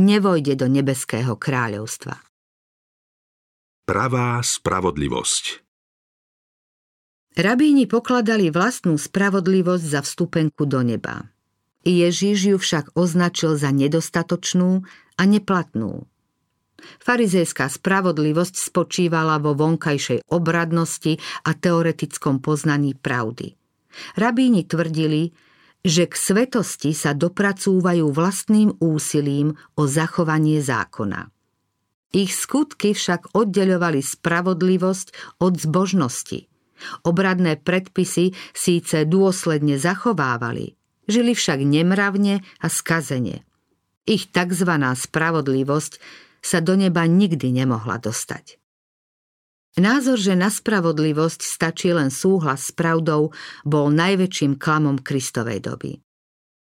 nevojde 0.00 0.56
do 0.56 0.66
nebeského 0.68 1.36
kráľovstva. 1.36 2.16
Pravá 3.86 4.40
spravodlivosť 4.42 5.66
Rabíni 7.36 7.84
pokladali 7.84 8.48
vlastnú 8.48 8.96
spravodlivosť 8.96 9.84
za 9.84 10.00
vstupenku 10.00 10.64
do 10.64 10.80
neba. 10.80 11.28
Ježiš 11.84 12.38
ju 12.50 12.56
však 12.56 12.96
označil 12.96 13.60
za 13.60 13.68
nedostatočnú 13.76 14.82
a 15.20 15.22
neplatnú. 15.22 16.08
Farizejská 17.00 17.72
spravodlivosť 17.72 18.54
spočívala 18.56 19.40
vo 19.40 19.56
vonkajšej 19.56 20.28
obradnosti 20.28 21.18
a 21.48 21.50
teoretickom 21.56 22.44
poznaní 22.44 22.92
pravdy. 22.92 23.56
Rabíni 24.20 24.68
tvrdili, 24.68 25.32
že 25.80 26.04
k 26.10 26.14
svetosti 26.14 26.92
sa 26.92 27.16
dopracúvajú 27.16 28.12
vlastným 28.12 28.76
úsilím 28.82 29.56
o 29.78 29.88
zachovanie 29.88 30.60
zákona. 30.60 31.32
Ich 32.12 32.36
skutky 32.36 32.92
však 32.92 33.32
oddeľovali 33.32 34.00
spravodlivosť 34.04 35.40
od 35.40 35.52
zbožnosti– 35.56 36.40
Obradné 37.02 37.56
predpisy 37.56 38.36
síce 38.52 39.08
dôsledne 39.08 39.80
zachovávali, 39.80 40.76
žili 41.08 41.32
však 41.32 41.64
nemravne 41.64 42.44
a 42.60 42.66
skazene. 42.68 43.42
Ich 44.06 44.30
tzv. 44.30 44.70
spravodlivosť 44.70 45.92
sa 46.46 46.62
do 46.62 46.78
neba 46.78 47.02
nikdy 47.10 47.50
nemohla 47.50 47.98
dostať. 47.98 48.62
Názor, 49.82 50.16
že 50.16 50.38
na 50.38 50.48
spravodlivosť 50.48 51.42
stačí 51.42 51.90
len 51.90 52.08
súhlas 52.08 52.70
s 52.70 52.72
pravdou, 52.72 53.34
bol 53.66 53.90
najväčším 53.90 54.56
klamom 54.56 55.02
Kristovej 55.02 55.66
doby. 55.66 55.92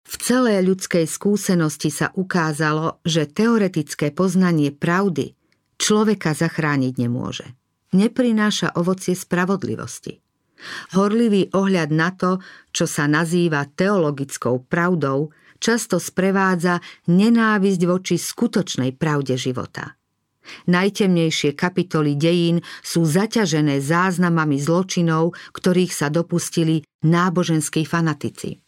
V 0.05 0.15
celej 0.23 0.63
ľudskej 0.63 1.05
skúsenosti 1.11 1.91
sa 1.91 2.15
ukázalo, 2.15 3.03
že 3.03 3.27
teoretické 3.27 4.15
poznanie 4.15 4.71
pravdy 4.71 5.35
človeka 5.77 6.33
zachrániť 6.33 6.95
nemôže 6.97 7.51
neprináša 7.95 8.75
ovocie 8.75 9.15
spravodlivosti. 9.15 10.19
Horlivý 10.99 11.55
ohľad 11.55 11.91
na 11.95 12.11
to, 12.11 12.43
čo 12.75 12.91
sa 12.91 13.07
nazýva 13.07 13.71
teologickou 13.71 14.67
pravdou, 14.67 15.31
často 15.65 15.97
sprevádza 15.97 16.85
nenávisť 17.09 17.81
voči 17.89 18.21
skutočnej 18.21 18.93
pravde 19.01 19.41
života. 19.41 19.97
Najtemnejšie 20.69 21.57
kapitoly 21.57 22.21
dejín 22.21 22.61
sú 22.85 23.09
zaťažené 23.09 23.81
záznamami 23.81 24.61
zločinov, 24.61 25.33
ktorých 25.57 25.89
sa 25.89 26.13
dopustili 26.13 26.85
náboženskí 27.01 27.89
fanatici. 27.89 28.61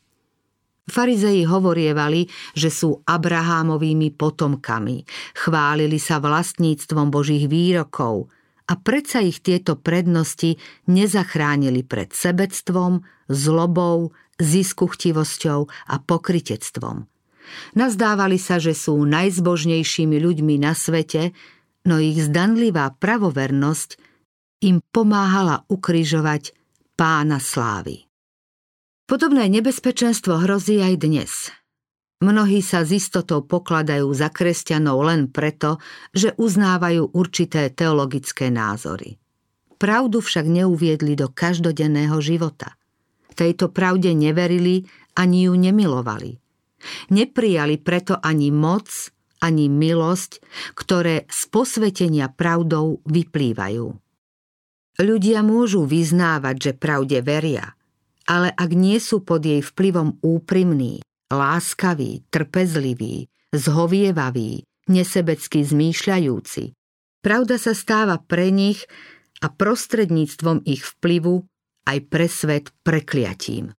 Farizei 0.86 1.44
hovorievali, 1.44 2.30
že 2.56 2.72
sú 2.72 3.04
Abrahámovými 3.04 4.14
potomkami, 4.16 5.04
chválili 5.36 6.00
sa 6.00 6.16
vlastníctvom 6.16 7.12
Božích 7.12 7.44
výrokov, 7.50 8.32
a 8.66 8.74
predsa 8.74 9.22
ich 9.22 9.46
tieto 9.46 9.78
prednosti 9.78 10.58
nezachránili 10.90 11.86
pred 11.86 12.10
sebectvom, 12.10 12.98
zlobou, 13.30 14.10
ziskuchtivosťou 14.40 15.60
a 15.68 15.94
pokritectvom. 16.00 17.08
Nazdávali 17.78 18.42
sa, 18.42 18.58
že 18.58 18.74
sú 18.74 18.98
najzbožnejšími 19.06 20.16
ľuďmi 20.18 20.54
na 20.58 20.74
svete, 20.74 21.30
no 21.86 22.02
ich 22.02 22.18
zdanlivá 22.18 22.90
pravovernosť 22.98 24.02
im 24.66 24.82
pomáhala 24.90 25.62
ukrižovať 25.70 26.56
pána 26.98 27.38
slávy. 27.38 28.08
Podobné 29.06 29.46
nebezpečenstvo 29.46 30.42
hrozí 30.42 30.82
aj 30.82 30.94
dnes– 30.98 31.32
Mnohí 32.16 32.64
sa 32.64 32.80
z 32.80 32.96
istotou 32.96 33.44
pokladajú 33.44 34.08
za 34.16 34.32
kresťanov 34.32 35.04
len 35.04 35.28
preto, 35.28 35.76
že 36.16 36.32
uznávajú 36.40 37.12
určité 37.12 37.68
teologické 37.68 38.48
názory. 38.48 39.20
Pravdu 39.76 40.24
však 40.24 40.48
neuviedli 40.48 41.12
do 41.12 41.28
každodenného 41.28 42.16
života. 42.24 42.72
Tejto 43.36 43.68
pravde 43.68 44.16
neverili 44.16 44.88
ani 45.12 45.46
ju 45.46 45.52
nemilovali. 45.54 46.40
Neprijali 47.12 47.76
preto 47.76 48.16
ani 48.16 48.48
moc, 48.48 48.88
ani 49.44 49.68
milosť, 49.68 50.40
ktoré 50.72 51.28
z 51.28 51.40
posvetenia 51.52 52.32
pravdou 52.32 53.04
vyplývajú. 53.04 53.86
Ľudia 54.96 55.44
môžu 55.44 55.84
vyznávať, 55.84 56.56
že 56.56 56.72
pravde 56.72 57.20
veria, 57.20 57.76
ale 58.24 58.48
ak 58.48 58.70
nie 58.72 58.96
sú 58.96 59.20
pod 59.20 59.44
jej 59.44 59.60
vplyvom 59.60 60.16
úprimní, 60.24 61.04
láskavý, 61.28 62.24
trpezlivý, 62.32 63.28
zhovievavý, 63.52 64.64
nesebecky 64.88 65.68
zmýšľajúci. 65.68 66.72
Pravda 67.20 67.60
sa 67.60 67.76
stáva 67.76 68.22
pre 68.22 68.48
nich 68.48 68.88
a 69.44 69.52
prostredníctvom 69.52 70.64
ich 70.64 70.86
vplyvu 70.96 71.44
aj 71.86 71.98
pre 72.10 72.26
svet 72.26 72.74
prekliatím. 72.82 73.72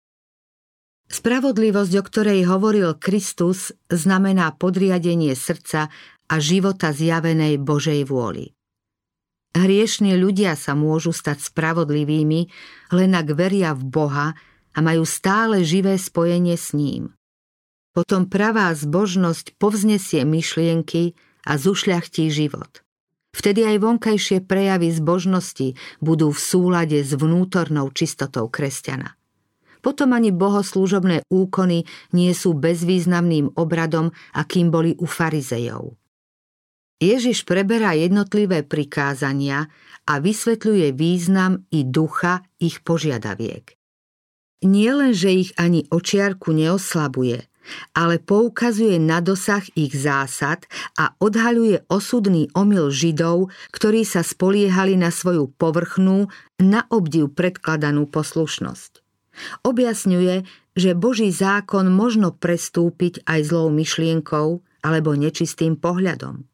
Spravodlivosť, 1.07 1.93
o 1.99 2.03
ktorej 2.03 2.47
hovoril 2.51 2.95
Kristus, 2.99 3.71
znamená 3.87 4.51
podriadenie 4.55 5.31
srdca 5.35 5.87
a 6.27 6.35
života 6.43 6.91
zjavenej 6.91 7.63
Božej 7.63 8.03
vôli. 8.03 8.51
Hriešní 9.55 10.19
ľudia 10.19 10.59
sa 10.59 10.75
môžu 10.75 11.15
stať 11.15 11.47
spravodlivými, 11.47 12.51
len 12.91 13.11
ak 13.15 13.27
veria 13.31 13.71
v 13.71 13.83
Boha 13.87 14.27
a 14.75 14.79
majú 14.83 15.07
stále 15.07 15.63
živé 15.63 15.95
spojenie 15.95 16.59
s 16.59 16.75
ním. 16.75 17.15
Potom 17.95 18.29
pravá 18.29 18.69
zbožnosť 18.75 19.57
povznesie 19.57 20.21
myšlienky 20.27 21.17
a 21.47 21.57
zušľachtí 21.57 22.29
život. 22.29 22.85
Vtedy 23.37 23.69
aj 23.69 23.77
vonkajšie 23.85 24.49
prejavy 24.49 24.89
zbožnosti 24.89 25.77
budú 26.01 26.33
v 26.33 26.39
súlade 26.41 26.97
s 27.05 27.13
vnútornou 27.13 27.93
čistotou 27.93 28.49
kresťana. 28.49 29.13
Potom 29.85 30.17
ani 30.17 30.33
bohoslúžobné 30.33 31.21
úkony 31.29 31.85
nie 32.17 32.33
sú 32.33 32.57
bezvýznamným 32.57 33.53
obradom, 33.53 34.09
akým 34.33 34.73
boli 34.73 34.97
u 34.97 35.05
farizejov. 35.05 35.93
Ježiš 36.97 37.45
preberá 37.45 37.93
jednotlivé 37.93 38.65
prikázania 38.65 39.69
a 40.09 40.17
vysvetľuje 40.17 40.97
význam 40.97 41.61
i 41.69 41.85
ducha 41.85 42.41
ich 42.57 42.81
požiadaviek. 42.81 43.77
Nie 44.65 44.97
len, 44.97 45.13
že 45.13 45.29
ich 45.29 45.53
ani 45.61 45.85
očiarku 45.93 46.49
neoslabuje, 46.57 47.45
ale 47.93 48.21
poukazuje 48.21 48.97
na 49.01 49.19
dosah 49.19 49.63
ich 49.75 49.93
zásad 49.95 50.65
a 50.95 51.13
odhaľuje 51.19 51.87
osudný 51.91 52.49
omyl 52.55 52.89
Židov, 52.93 53.51
ktorí 53.75 54.07
sa 54.07 54.23
spoliehali 54.23 54.95
na 54.95 55.11
svoju 55.13 55.51
povrchnú, 55.55 56.31
na 56.57 56.89
obdiv 56.89 57.31
predkladanú 57.33 58.09
poslušnosť. 58.09 59.05
Objasňuje, 59.61 60.35
že 60.77 60.97
Boží 60.97 61.29
zákon 61.29 61.89
možno 61.93 62.33
prestúpiť 62.33 63.25
aj 63.25 63.53
zlou 63.53 63.69
myšlienkou 63.69 64.61
alebo 64.81 65.13
nečistým 65.13 65.77
pohľadom. 65.77 66.45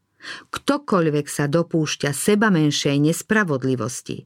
Ktokoľvek 0.51 1.27
sa 1.27 1.51
dopúšťa 1.51 2.15
seba 2.15 2.47
menšej 2.47 2.95
nespravodlivosti, 3.11 4.23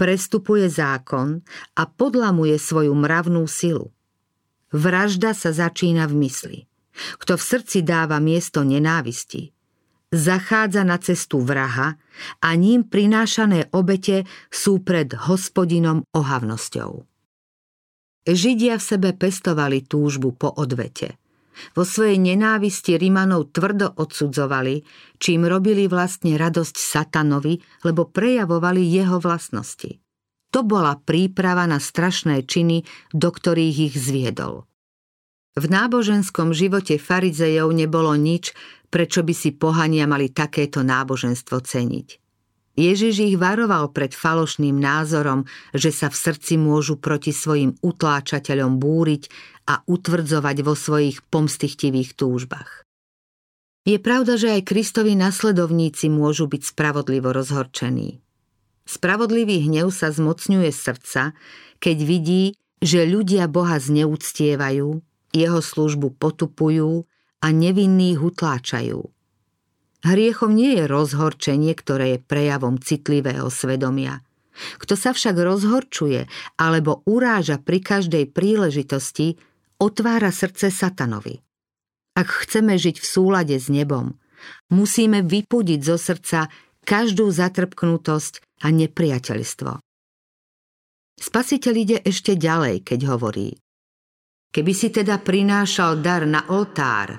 prestupuje 0.00 0.68
zákon 0.68 1.44
a 1.76 1.82
podlamuje 1.88 2.56
svoju 2.56 2.92
mravnú 2.96 3.44
silu. 3.44 3.95
Vražda 4.74 5.30
sa 5.36 5.54
začína 5.54 6.10
v 6.10 6.26
mysli. 6.26 6.58
Kto 7.20 7.36
v 7.36 7.42
srdci 7.42 7.84
dáva 7.84 8.16
miesto 8.18 8.64
nenávisti, 8.64 9.52
zachádza 10.08 10.80
na 10.80 10.96
cestu 10.96 11.44
vraha 11.44 12.00
a 12.40 12.48
ním 12.56 12.88
prinášané 12.88 13.68
obete 13.76 14.24
sú 14.48 14.80
pred 14.80 15.12
hospodinom 15.12 16.08
ohavnosťou. 16.16 17.04
Židia 18.26 18.80
v 18.80 18.82
sebe 18.82 19.10
pestovali 19.14 19.86
túžbu 19.86 20.34
po 20.34 20.50
odvete. 20.50 21.20
Vo 21.72 21.88
svojej 21.88 22.20
nenávisti 22.20 23.00
Rimanov 23.00 23.54
tvrdo 23.54 23.96
odsudzovali, 23.96 24.84
čím 25.16 25.48
robili 25.48 25.88
vlastne 25.88 26.36
radosť 26.36 26.74
satanovi, 26.76 27.56
lebo 27.86 28.08
prejavovali 28.08 28.82
jeho 28.82 29.16
vlastnosti. 29.22 30.05
To 30.56 30.64
bola 30.64 30.96
príprava 30.96 31.68
na 31.68 31.76
strašné 31.76 32.48
činy, 32.48 32.88
do 33.12 33.28
ktorých 33.28 33.92
ich 33.92 33.94
zviedol. 34.00 34.64
V 35.52 35.68
náboženskom 35.68 36.56
živote 36.56 36.96
farizejov 36.96 37.76
nebolo 37.76 38.16
nič, 38.16 38.56
prečo 38.88 39.20
by 39.20 39.36
si 39.36 39.52
pohania 39.52 40.08
mali 40.08 40.32
takéto 40.32 40.80
náboženstvo 40.80 41.60
ceniť. 41.60 42.08
Ježiš 42.76 43.14
ich 43.24 43.36
varoval 43.36 43.92
pred 43.92 44.16
falošným 44.16 44.80
názorom, 44.80 45.44
že 45.76 45.92
sa 45.92 46.08
v 46.08 46.16
srdci 46.16 46.56
môžu 46.60 46.96
proti 47.00 47.36
svojim 47.36 47.76
utláčateľom 47.80 48.80
búriť 48.80 49.28
a 49.68 49.84
utvrdzovať 49.84 50.56
vo 50.64 50.72
svojich 50.72 51.24
pomstichtivých 51.28 52.16
túžbách. 52.16 52.84
Je 53.84 54.00
pravda, 54.00 54.40
že 54.40 54.56
aj 54.56 54.68
Kristovi 54.72 55.20
nasledovníci 55.20 56.08
môžu 56.08 56.48
byť 56.48 56.62
spravodlivo 56.64 57.32
rozhorčení. 57.32 58.24
Spravodlivý 58.86 59.66
hnev 59.66 59.90
sa 59.90 60.14
zmocňuje 60.14 60.70
srdca, 60.70 61.34
keď 61.82 61.96
vidí, 62.06 62.54
že 62.78 63.02
ľudia 63.02 63.50
Boha 63.50 63.82
zneúctievajú, 63.82 65.02
jeho 65.34 65.60
službu 65.60 66.14
potupujú 66.16 67.04
a 67.42 67.46
nevinných 67.50 68.22
utláčajú. 68.22 69.02
Hriechom 70.06 70.54
nie 70.54 70.78
je 70.78 70.84
rozhorčenie, 70.86 71.74
ktoré 71.74 72.16
je 72.16 72.18
prejavom 72.22 72.78
citlivého 72.78 73.50
svedomia. 73.50 74.22
Kto 74.78 74.94
sa 74.94 75.10
však 75.10 75.34
rozhorčuje 75.34 76.30
alebo 76.56 77.02
uráža 77.04 77.58
pri 77.58 77.82
každej 77.82 78.30
príležitosti, 78.30 79.36
otvára 79.76 80.32
srdce 80.32 80.72
satanovi. 80.72 81.42
Ak 82.16 82.32
chceme 82.46 82.80
žiť 82.80 82.96
v 83.02 83.06
súlade 83.06 83.56
s 83.60 83.68
nebom, 83.68 84.16
musíme 84.72 85.20
vypudiť 85.20 85.80
zo 85.84 86.00
srdca 86.00 86.48
každú 86.86 87.28
zatrpknutosť 87.28 88.45
a 88.62 88.66
nepriateľstvo. 88.72 89.72
Spasiteľ 91.16 91.74
ide 91.76 91.98
ešte 92.04 92.36
ďalej, 92.36 92.84
keď 92.84 93.00
hovorí 93.08 93.56
Keby 94.52 94.72
si 94.72 94.88
teda 94.88 95.20
prinášal 95.20 96.00
dar 96.00 96.24
na 96.24 96.48
oltár 96.48 97.12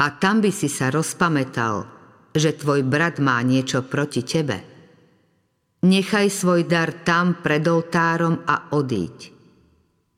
a 0.00 0.06
tam 0.18 0.42
by 0.42 0.50
si 0.50 0.66
sa 0.66 0.90
rozpamätal, 0.90 1.86
že 2.34 2.58
tvoj 2.58 2.82
brat 2.86 3.22
má 3.22 3.38
niečo 3.42 3.86
proti 3.86 4.26
tebe, 4.26 4.58
nechaj 5.86 6.26
svoj 6.30 6.66
dar 6.66 7.06
tam 7.06 7.38
pred 7.38 7.62
oltárom 7.66 8.42
a 8.46 8.74
odíď. 8.74 9.30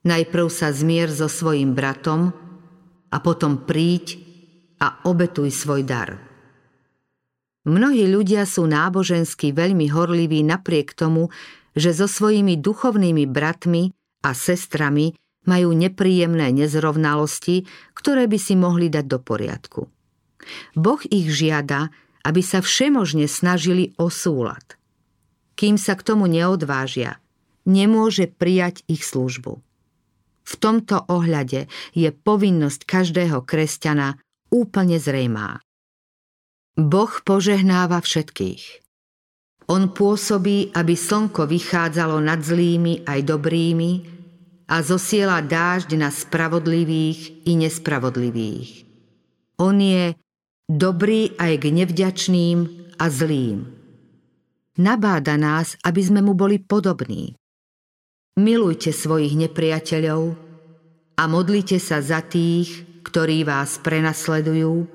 Najprv 0.03 0.47
sa 0.51 0.75
zmier 0.75 1.13
so 1.13 1.31
svojim 1.31 1.77
bratom 1.77 2.35
a 3.13 3.17
potom 3.23 3.69
príď 3.69 4.19
a 4.83 5.07
obetuj 5.07 5.55
svoj 5.55 5.87
dar. 5.87 6.32
Mnohí 7.63 8.11
ľudia 8.11 8.43
sú 8.43 8.67
nábožensky 8.67 9.55
veľmi 9.55 9.87
horliví 9.87 10.43
napriek 10.43 10.99
tomu, 10.99 11.31
že 11.79 11.95
so 11.95 12.11
svojimi 12.11 12.59
duchovnými 12.59 13.25
bratmi 13.31 13.95
a 14.27 14.35
sestrami 14.35 15.15
majú 15.47 15.75
nepríjemné 15.75 16.51
nezrovnalosti, 16.55 17.67
ktoré 17.95 18.27
by 18.27 18.39
si 18.39 18.55
mohli 18.59 18.91
dať 18.91 19.05
do 19.07 19.19
poriadku. 19.19 19.81
Boh 20.75 21.03
ich 21.07 21.31
žiada, 21.31 21.95
aby 22.27 22.43
sa 22.43 22.63
všemožne 22.63 23.27
snažili 23.27 23.95
o 23.99 24.11
súlad. 24.11 24.79
Kým 25.55 25.79
sa 25.79 25.95
k 25.95 26.03
tomu 26.03 26.27
neodvážia, 26.27 27.19
nemôže 27.67 28.27
prijať 28.31 28.83
ich 28.91 29.07
službu. 29.07 29.63
V 30.43 30.55
tomto 30.59 31.07
ohľade 31.07 31.71
je 31.95 32.11
povinnosť 32.11 32.83
každého 32.83 33.47
kresťana 33.47 34.19
úplne 34.51 34.99
zrejmá. 34.99 35.63
Boh 36.79 37.13
požehnáva 37.25 38.01
všetkých. 38.01 38.83
On 39.69 39.93
pôsobí, 39.93 40.73
aby 40.73 40.95
slnko 40.97 41.45
vychádzalo 41.49 42.19
nad 42.21 42.41
zlými 42.41 43.05
aj 43.07 43.21
dobrými 43.25 43.93
a 44.73 44.81
zosiela 44.81 45.45
dážď 45.45 46.01
na 46.01 46.09
spravodlivých 46.09 47.45
i 47.45 47.53
nespravodlivých. 47.61 48.89
On 49.61 49.77
je 49.77 50.17
dobrý 50.67 51.37
aj 51.37 51.53
k 51.61 51.65
nevďačným 51.73 52.59
a 52.97 53.05
zlým. 53.13 53.69
Nabáda 54.81 55.37
nás, 55.37 55.77
aby 55.85 56.01
sme 56.01 56.25
mu 56.25 56.33
boli 56.33 56.57
podobní. 56.57 57.37
Milujte 58.41 58.97
svojich 58.97 59.37
nepriateľov 59.37 60.23
a 61.21 61.23
modlite 61.29 61.77
sa 61.77 62.01
za 62.01 62.25
tých, 62.25 62.89
ktorí 63.05 63.45
vás 63.45 63.77
prenasledujú, 63.85 64.89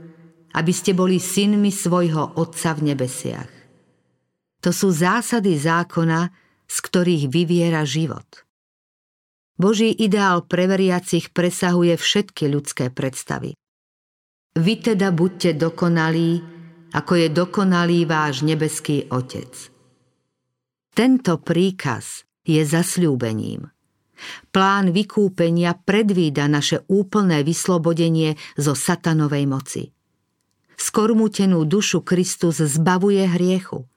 aby 0.58 0.74
ste 0.74 0.98
boli 0.98 1.22
synmi 1.22 1.70
svojho 1.70 2.42
Otca 2.42 2.74
v 2.74 2.92
nebesiach. 2.94 3.52
To 4.66 4.74
sú 4.74 4.90
zásady 4.90 5.54
zákona, 5.54 6.34
z 6.66 6.78
ktorých 6.82 7.24
vyviera 7.30 7.86
život. 7.86 8.26
Boží 9.58 9.94
ideál 9.94 10.46
pre 10.50 10.66
veriacich 10.66 11.30
presahuje 11.30 11.94
všetky 11.98 12.50
ľudské 12.50 12.90
predstavy. 12.90 13.54
Vy 14.58 14.74
teda 14.82 15.14
buďte 15.14 15.62
dokonalí, 15.62 16.42
ako 16.94 17.14
je 17.14 17.28
dokonalý 17.30 18.10
váš 18.10 18.42
nebeský 18.42 19.06
Otec. 19.14 19.54
Tento 20.98 21.38
príkaz 21.38 22.26
je 22.42 22.66
zasľúbením. 22.66 23.70
Plán 24.50 24.90
vykúpenia 24.90 25.78
predvída 25.78 26.50
naše 26.50 26.82
úplné 26.90 27.46
vyslobodenie 27.46 28.34
zo 28.58 28.74
satanovej 28.74 29.46
moci. 29.46 29.84
Skormutenú 30.78 31.66
dušu 31.66 32.06
Kristus 32.06 32.62
zbavuje 32.62 33.26
hriechu. 33.26 33.90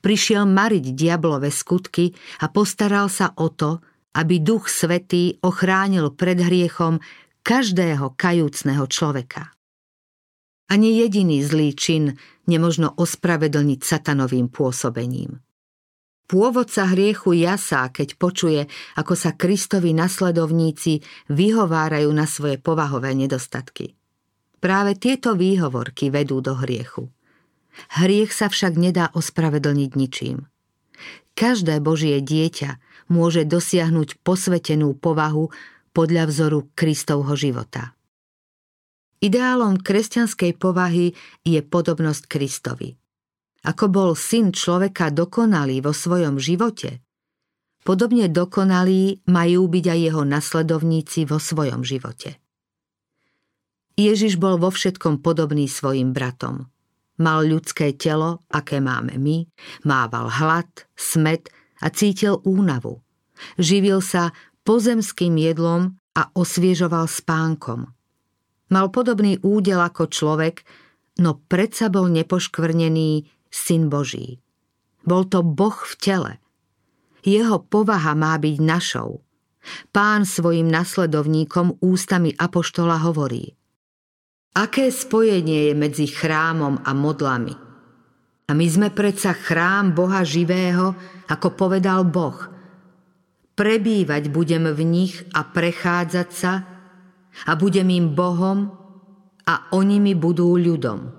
Prišiel 0.00 0.48
mariť 0.48 0.96
diablové 0.96 1.52
skutky 1.52 2.16
a 2.40 2.48
postaral 2.48 3.12
sa 3.12 3.36
o 3.36 3.52
to, 3.52 3.84
aby 4.16 4.40
Duch 4.40 4.72
Svetý 4.72 5.36
ochránil 5.44 6.16
pred 6.16 6.40
hriechom 6.40 7.04
každého 7.44 8.16
kajúcného 8.16 8.88
človeka. 8.88 9.52
Ani 10.72 10.96
jediný 10.96 11.44
zlý 11.44 11.76
čin 11.76 12.16
nemožno 12.48 12.96
ospravedlniť 12.96 13.80
satanovým 13.84 14.48
pôsobením. 14.48 15.44
Pôvodca 16.24 16.88
hriechu 16.88 17.36
jasá, 17.36 17.84
keď 17.92 18.16
počuje, 18.16 18.64
ako 18.96 19.12
sa 19.12 19.36
Kristovi 19.36 19.92
nasledovníci 19.92 21.04
vyhovárajú 21.28 22.08
na 22.16 22.24
svoje 22.24 22.56
povahové 22.56 23.12
nedostatky. 23.12 23.92
Práve 24.64 24.96
tieto 24.96 25.36
výhovorky 25.36 26.08
vedú 26.08 26.40
do 26.40 26.56
hriechu. 26.56 27.12
Hriech 28.00 28.32
sa 28.32 28.48
však 28.48 28.80
nedá 28.80 29.12
ospravedlniť 29.12 29.90
ničím. 29.92 30.48
Každé 31.36 31.84
Božie 31.84 32.16
dieťa 32.24 32.80
môže 33.12 33.44
dosiahnuť 33.44 34.24
posvetenú 34.24 34.96
povahu 34.96 35.52
podľa 35.92 36.32
vzoru 36.32 36.72
Kristovho 36.72 37.36
života. 37.36 37.92
Ideálom 39.20 39.76
kresťanskej 39.76 40.56
povahy 40.56 41.12
je 41.44 41.60
podobnosť 41.60 42.24
Kristovi– 42.24 42.96
ako 43.64 43.84
bol 43.88 44.10
syn 44.12 44.52
človeka 44.52 45.08
dokonalý 45.08 45.80
vo 45.80 45.96
svojom 45.96 46.36
živote, 46.36 47.00
podobne 47.80 48.28
dokonalí 48.28 49.24
majú 49.24 49.64
byť 49.72 49.84
aj 49.88 49.98
jeho 50.04 50.22
nasledovníci 50.28 51.24
vo 51.24 51.40
svojom 51.40 51.80
živote. 51.80 52.43
Ježiš 53.94 54.42
bol 54.42 54.58
vo 54.58 54.74
všetkom 54.74 55.22
podobný 55.22 55.70
svojim 55.70 56.10
bratom. 56.10 56.66
Mal 57.14 57.46
ľudské 57.46 57.94
telo, 57.94 58.42
aké 58.50 58.82
máme 58.82 59.14
my, 59.22 59.46
mával 59.86 60.26
hlad, 60.26 60.66
smet 60.98 61.46
a 61.78 61.94
cítil 61.94 62.42
únavu. 62.42 63.06
Živil 63.54 64.02
sa 64.02 64.34
pozemským 64.66 65.38
jedlom 65.38 65.94
a 66.18 66.26
osviežoval 66.34 67.06
spánkom. 67.06 67.86
Mal 68.74 68.86
podobný 68.90 69.38
údel 69.46 69.78
ako 69.78 70.10
človek, 70.10 70.66
no 71.22 71.38
predsa 71.46 71.86
bol 71.86 72.10
nepoškvrnený 72.10 73.30
Syn 73.46 73.86
Boží. 73.86 74.42
Bol 75.06 75.30
to 75.30 75.46
Boh 75.46 75.78
v 75.78 75.94
tele. 76.02 76.32
Jeho 77.22 77.62
povaha 77.62 78.18
má 78.18 78.34
byť 78.42 78.56
našou. 78.58 79.22
Pán 79.94 80.26
svojim 80.26 80.66
nasledovníkom 80.66 81.78
ústami 81.78 82.34
Apoštola 82.34 82.98
hovorí 83.06 83.54
Aké 84.54 84.94
spojenie 84.94 85.70
je 85.70 85.74
medzi 85.74 86.06
chrámom 86.06 86.78
a 86.86 86.94
modlami? 86.94 87.58
A 88.46 88.54
my 88.54 88.66
sme 88.70 88.94
predsa 88.94 89.34
chrám 89.34 89.90
Boha 89.98 90.22
živého, 90.22 90.94
ako 91.26 91.58
povedal 91.58 92.06
Boh. 92.06 92.38
Prebývať 93.58 94.30
budem 94.30 94.70
v 94.70 94.80
nich 94.86 95.26
a 95.34 95.42
prechádzať 95.42 96.28
sa 96.30 96.62
a 97.50 97.52
budem 97.58 97.90
im 97.98 98.14
Bohom 98.14 98.70
a 99.42 99.74
oni 99.74 99.98
mi 99.98 100.14
budú 100.14 100.54
ľudom. 100.54 101.10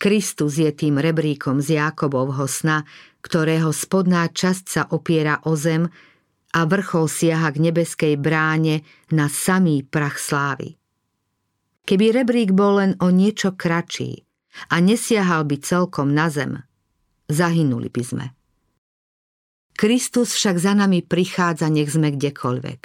Kristus 0.00 0.56
je 0.56 0.72
tým 0.72 0.96
rebríkom 0.96 1.60
z 1.60 1.76
Jákobovho 1.76 2.48
sna, 2.48 2.88
ktorého 3.20 3.76
spodná 3.76 4.24
časť 4.32 4.64
sa 4.64 4.82
opiera 4.88 5.44
o 5.44 5.52
zem 5.52 5.84
a 6.56 6.60
vrchol 6.64 7.12
siaha 7.12 7.52
k 7.52 7.60
nebeskej 7.60 8.16
bráne 8.16 8.88
na 9.12 9.28
samý 9.28 9.84
prach 9.84 10.16
slávy. 10.16 10.79
Keby 11.88 12.22
rebrík 12.22 12.50
bol 12.52 12.80
len 12.82 12.92
o 13.00 13.08
niečo 13.08 13.56
kratší 13.56 14.24
a 14.68 14.82
nesiahal 14.82 15.46
by 15.46 15.56
celkom 15.62 16.12
na 16.12 16.28
zem, 16.28 16.60
zahynuli 17.30 17.88
by 17.88 18.02
sme. 18.02 18.26
Kristus 19.80 20.36
však 20.36 20.60
za 20.60 20.72
nami 20.76 21.00
prichádza, 21.00 21.72
nech 21.72 21.88
sme 21.88 22.12
kdekoľvek. 22.12 22.80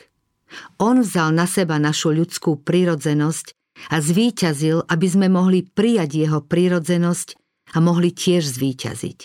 On 0.79 1.03
vzal 1.03 1.35
na 1.35 1.43
seba 1.43 1.75
našu 1.75 2.15
ľudskú 2.15 2.63
prirodzenosť 2.63 3.51
a 3.91 3.99
zvíťazil, 3.99 4.87
aby 4.87 5.07
sme 5.09 5.27
mohli 5.27 5.67
prijať 5.67 6.15
jeho 6.15 6.39
prírodzenosť 6.39 7.35
a 7.75 7.83
mohli 7.83 8.15
tiež 8.15 8.47
zvíťaziť. 8.47 9.19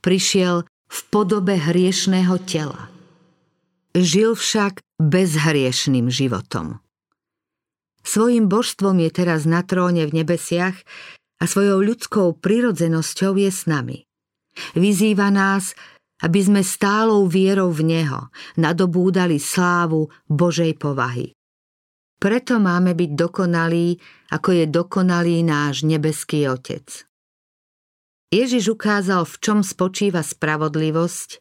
Prišiel 0.00 0.64
v 0.90 1.00
podobe 1.12 1.60
hriešného 1.60 2.40
tela. 2.48 2.88
Žil 3.92 4.38
však 4.38 4.80
bezhriešným 4.96 6.08
životom. 6.08 6.80
Svojim 8.00 8.48
božstvom 8.48 8.96
je 9.04 9.10
teraz 9.12 9.44
na 9.44 9.60
tróne 9.60 10.08
v 10.08 10.24
nebesiach 10.24 10.76
a 11.40 11.44
svojou 11.44 11.80
ľudskou 11.84 12.36
prirodzenosťou 12.40 13.32
je 13.36 13.50
s 13.50 13.64
nami. 13.68 14.04
Vyzýva 14.76 15.32
nás, 15.32 15.72
aby 16.20 16.40
sme 16.40 16.60
stálou 16.60 17.24
vierou 17.24 17.72
v 17.72 17.96
Neho 17.96 18.28
nadobúdali 18.60 19.40
slávu 19.40 20.12
Božej 20.28 20.76
povahy. 20.76 21.32
Preto 22.20 22.60
máme 22.60 22.92
byť 22.92 23.10
dokonalí, 23.16 23.96
ako 24.28 24.48
je 24.52 24.64
dokonalý 24.68 25.40
náš 25.40 25.88
nebeský 25.88 26.44
Otec. 26.52 27.08
Ježiš 28.28 28.76
ukázal, 28.76 29.24
v 29.24 29.36
čom 29.40 29.58
spočíva 29.64 30.20
spravodlivosť 30.20 31.40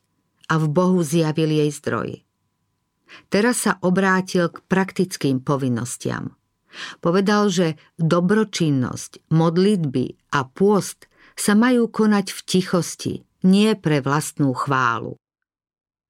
a 0.50 0.56
v 0.58 0.66
Bohu 0.72 1.04
zjavil 1.04 1.52
jej 1.52 1.70
zdroj. 1.76 2.10
Teraz 3.28 3.68
sa 3.68 3.76
obrátil 3.84 4.48
k 4.48 4.64
praktickým 4.72 5.44
povinnostiam. 5.44 6.39
Povedal, 7.02 7.50
že 7.50 7.68
dobročinnosť, 7.98 9.32
modlitby 9.34 10.34
a 10.36 10.46
pôst 10.46 11.10
sa 11.34 11.58
majú 11.58 11.90
konať 11.90 12.36
v 12.36 12.40
tichosti, 12.46 13.14
nie 13.46 13.74
pre 13.74 14.04
vlastnú 14.04 14.54
chválu. 14.54 15.16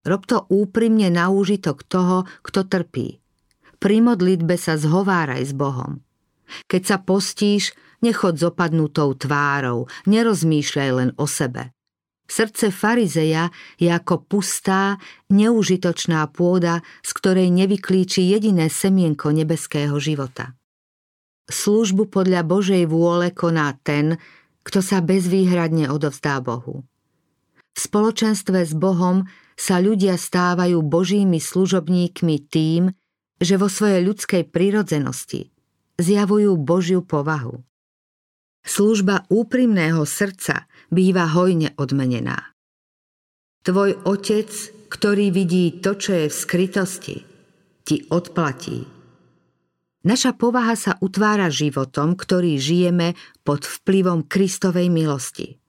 Rob 0.08 0.24
to 0.26 0.48
úprimne 0.48 1.12
na 1.12 1.28
úžitok 1.30 1.84
toho, 1.86 2.24
kto 2.42 2.66
trpí. 2.66 3.20
Pri 3.80 4.04
modlitbe 4.04 4.60
sa 4.60 4.76
zhováraj 4.76 5.44
s 5.48 5.54
Bohom. 5.56 6.04
Keď 6.68 6.82
sa 6.84 6.98
postíš, 7.00 7.78
nechod 8.04 8.40
s 8.40 8.44
opadnutou 8.44 9.16
tvárou, 9.16 9.88
nerozmýšľaj 10.10 10.90
len 10.92 11.10
o 11.16 11.30
sebe. 11.30 11.72
Srdce 12.30 12.70
farizeja 12.70 13.50
je 13.82 13.90
ako 13.90 14.22
pustá, 14.30 15.02
neužitočná 15.34 16.30
pôda, 16.30 16.86
z 17.02 17.12
ktorej 17.18 17.50
nevyklíči 17.50 18.22
jediné 18.22 18.70
semienko 18.70 19.34
nebeského 19.34 19.98
života. 19.98 20.54
Službu 21.50 22.14
podľa 22.14 22.46
Božej 22.46 22.86
vôle 22.86 23.34
koná 23.34 23.74
ten, 23.82 24.22
kto 24.62 24.86
sa 24.86 25.02
bezvýhradne 25.02 25.90
odovzdá 25.90 26.38
Bohu. 26.46 26.86
V 27.74 27.80
spoločenstve 27.82 28.62
s 28.62 28.78
Bohom 28.78 29.26
sa 29.58 29.82
ľudia 29.82 30.14
stávajú 30.14 30.86
Božími 30.86 31.42
služobníkmi 31.42 32.36
tým, 32.46 32.94
že 33.42 33.58
vo 33.58 33.66
svojej 33.66 34.06
ľudskej 34.06 34.54
prirodzenosti 34.54 35.50
zjavujú 35.98 36.54
Božiu 36.62 37.02
povahu. 37.02 37.66
Služba 38.62 39.26
úprimného 39.34 40.06
srdca 40.06 40.69
býva 40.90 41.30
hojne 41.30 41.74
odmenená. 41.78 42.54
Tvoj 43.66 44.02
otec, 44.06 44.50
ktorý 44.90 45.30
vidí 45.30 45.82
to, 45.82 45.94
čo 45.98 46.12
je 46.16 46.28
v 46.30 46.36
skrytosti, 46.36 47.18
ti 47.86 48.06
odplatí. 48.10 48.86
Naša 50.00 50.32
povaha 50.32 50.80
sa 50.80 50.96
utvára 51.04 51.52
životom, 51.52 52.16
ktorý 52.16 52.56
žijeme 52.56 53.20
pod 53.44 53.68
vplyvom 53.68 54.26
Kristovej 54.26 54.88
milosti. 54.88 55.60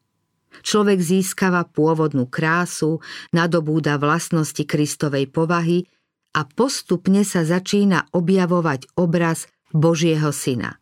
Človek 0.62 1.03
získava 1.03 1.66
pôvodnú 1.66 2.31
krásu, 2.31 3.03
nadobúda 3.35 3.99
vlastnosti 3.99 4.62
Kristovej 4.62 5.27
povahy 5.31 5.89
a 6.37 6.47
postupne 6.47 7.27
sa 7.27 7.43
začína 7.43 8.07
objavovať 8.14 8.95
obraz 8.95 9.51
Božieho 9.75 10.31
syna. 10.31 10.79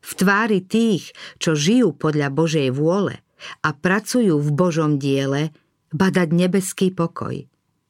V 0.00 0.10
tvári 0.16 0.62
tých, 0.62 1.12
čo 1.42 1.58
žijú 1.58 1.92
podľa 1.92 2.30
Božej 2.30 2.70
vôle 2.72 3.25
a 3.64 3.72
pracujú 3.72 4.40
v 4.40 4.50
Božom 4.52 4.96
diele, 4.96 5.52
badať 5.92 6.28
nebeský 6.32 6.88
pokoj. 6.92 7.46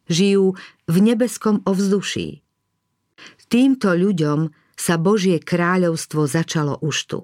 Žijú 0.07 0.55
v 0.87 0.97
nebeskom 1.03 1.63
ovzduší. 1.67 2.47
Týmto 3.47 3.95
ľuďom 3.95 4.51
sa 4.77 4.99
Božie 5.01 5.39
kráľovstvo 5.41 6.29
začalo 6.29 6.77
už 6.83 6.97
tu. 7.09 7.19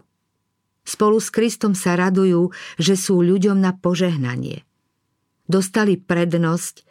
Spolu 0.82 1.22
s 1.22 1.30
Kristom 1.30 1.78
sa 1.78 1.94
radujú, 1.94 2.50
že 2.78 2.98
sú 2.98 3.22
ľuďom 3.22 3.58
na 3.58 3.70
požehnanie. 3.74 4.66
Dostali 5.46 5.98
prednosť, 5.98 6.82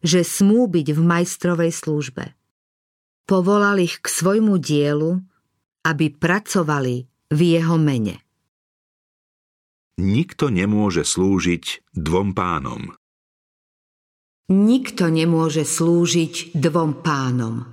že 0.00 0.24
smú 0.24 0.68
byť 0.68 0.86
v 0.92 1.00
majstrovej 1.00 1.72
službe. 1.72 2.24
Povolal 3.26 3.82
ich 3.82 3.98
k 4.00 4.06
svojmu 4.06 4.56
dielu, 4.62 5.18
aby 5.82 6.06
pracovali 6.14 7.08
v 7.32 7.40
jeho 7.42 7.76
mene. 7.76 8.25
Nikto 9.96 10.52
nemôže 10.52 11.08
slúžiť 11.08 11.96
dvom 11.96 12.36
pánom. 12.36 12.92
Nikto 14.46 15.10
nemôže 15.10 15.66
slúžiť 15.66 16.54
dvom 16.54 17.02
pánom. 17.02 17.66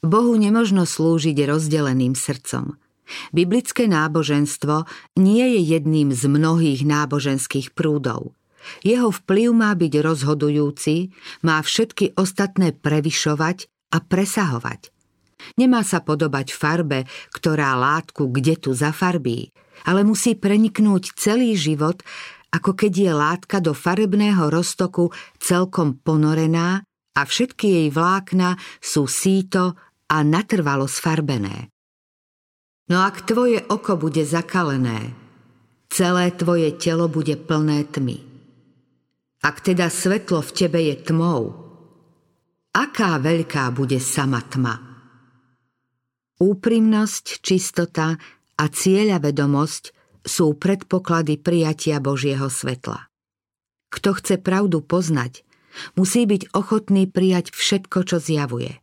Bohu 0.00 0.34
nemožno 0.36 0.88
slúžiť 0.88 1.36
rozdeleným 1.48 2.16
srdcom– 2.16 2.74
Biblické 3.30 3.84
náboženstvo 3.84 4.88
nie 5.20 5.44
je 5.58 5.60
jedným 5.76 6.12
z 6.12 6.24
mnohých 6.24 6.80
náboženských 6.88 7.76
prúdov. 7.76 8.32
Jeho 8.80 9.12
vplyv 9.12 9.52
má 9.52 9.76
byť 9.76 9.92
rozhodujúci, 10.00 11.12
má 11.44 11.60
všetky 11.60 12.16
ostatné 12.16 12.72
prevyšovať 12.72 13.68
a 13.92 14.00
presahovať. 14.00 14.88
Nemá 15.60 15.84
sa 15.84 16.00
podobať 16.00 16.56
farbe, 16.56 17.04
ktorá 17.28 17.76
látku 17.76 18.32
kde 18.32 18.56
tu 18.56 18.72
zafarbí, 18.72 19.52
ale 19.84 20.02
musí 20.02 20.34
preniknúť 20.34 21.16
celý 21.16 21.54
život, 21.54 22.00
ako 22.50 22.72
keď 22.72 22.92
je 22.92 23.12
látka 23.12 23.58
do 23.60 23.76
farebného 23.76 24.48
roztoku 24.48 25.12
celkom 25.38 26.00
ponorená 26.00 26.82
a 27.14 27.20
všetky 27.22 27.66
jej 27.82 27.88
vlákna 27.92 28.58
sú 28.82 29.06
síto 29.06 29.76
a 30.10 30.16
natrvalo 30.22 30.86
sfarbené. 30.86 31.70
No 32.90 33.00
ak 33.00 33.24
tvoje 33.24 33.64
oko 33.64 33.96
bude 33.96 34.22
zakalené, 34.28 35.16
celé 35.88 36.34
tvoje 36.36 36.68
telo 36.76 37.08
bude 37.08 37.34
plné 37.38 37.88
tmy. 37.88 38.18
Ak 39.44 39.60
teda 39.60 39.88
svetlo 39.88 40.40
v 40.40 40.50
tebe 40.52 40.80
je 40.80 40.96
tmou, 41.00 41.52
aká 42.72 43.16
veľká 43.20 43.72
bude 43.72 44.00
sama 44.00 44.40
tma? 44.44 44.74
Úprimnosť, 46.40 47.40
čistota 47.40 48.18
a 48.54 48.64
cieľa 48.70 49.18
vedomosť 49.22 49.94
sú 50.24 50.56
predpoklady 50.56 51.36
prijatia 51.36 52.00
Božieho 52.00 52.48
svetla. 52.48 53.12
Kto 53.92 54.10
chce 54.18 54.40
pravdu 54.40 54.82
poznať, 54.82 55.46
musí 55.94 56.26
byť 56.26 56.50
ochotný 56.56 57.06
prijať 57.06 57.52
všetko, 57.54 57.98
čo 58.08 58.16
zjavuje. 58.18 58.80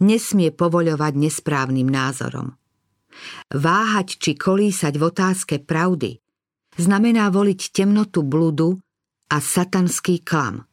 Nesmie 0.00 0.52
povoľovať 0.52 1.12
nesprávnym 1.16 1.88
názorom. 1.88 2.56
Váhať 3.48 4.20
či 4.20 4.36
kolísať 4.36 4.94
v 4.96 5.02
otázke 5.08 5.54
pravdy 5.64 6.20
znamená 6.76 7.32
voliť 7.32 7.60
temnotu 7.72 8.20
bludu 8.20 8.76
a 9.32 9.36
satanský 9.40 10.20
klam. 10.20 10.68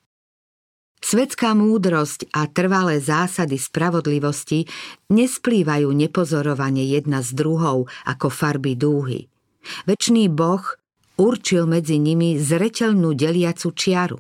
Svetská 1.04 1.52
múdrosť 1.52 2.32
a 2.32 2.48
trvalé 2.48 3.04
zásady 3.04 3.60
spravodlivosti 3.60 4.64
nesplývajú 5.12 5.92
nepozorovane 5.92 6.80
jedna 6.88 7.20
z 7.20 7.36
druhou 7.36 7.92
ako 8.08 8.32
farby 8.32 8.80
dúhy. 8.80 9.28
Večný 9.84 10.32
boh 10.32 10.64
určil 11.20 11.68
medzi 11.68 12.00
nimi 12.00 12.40
zreteľnú 12.40 13.20
deliacu 13.20 13.76
čiaru. 13.76 14.20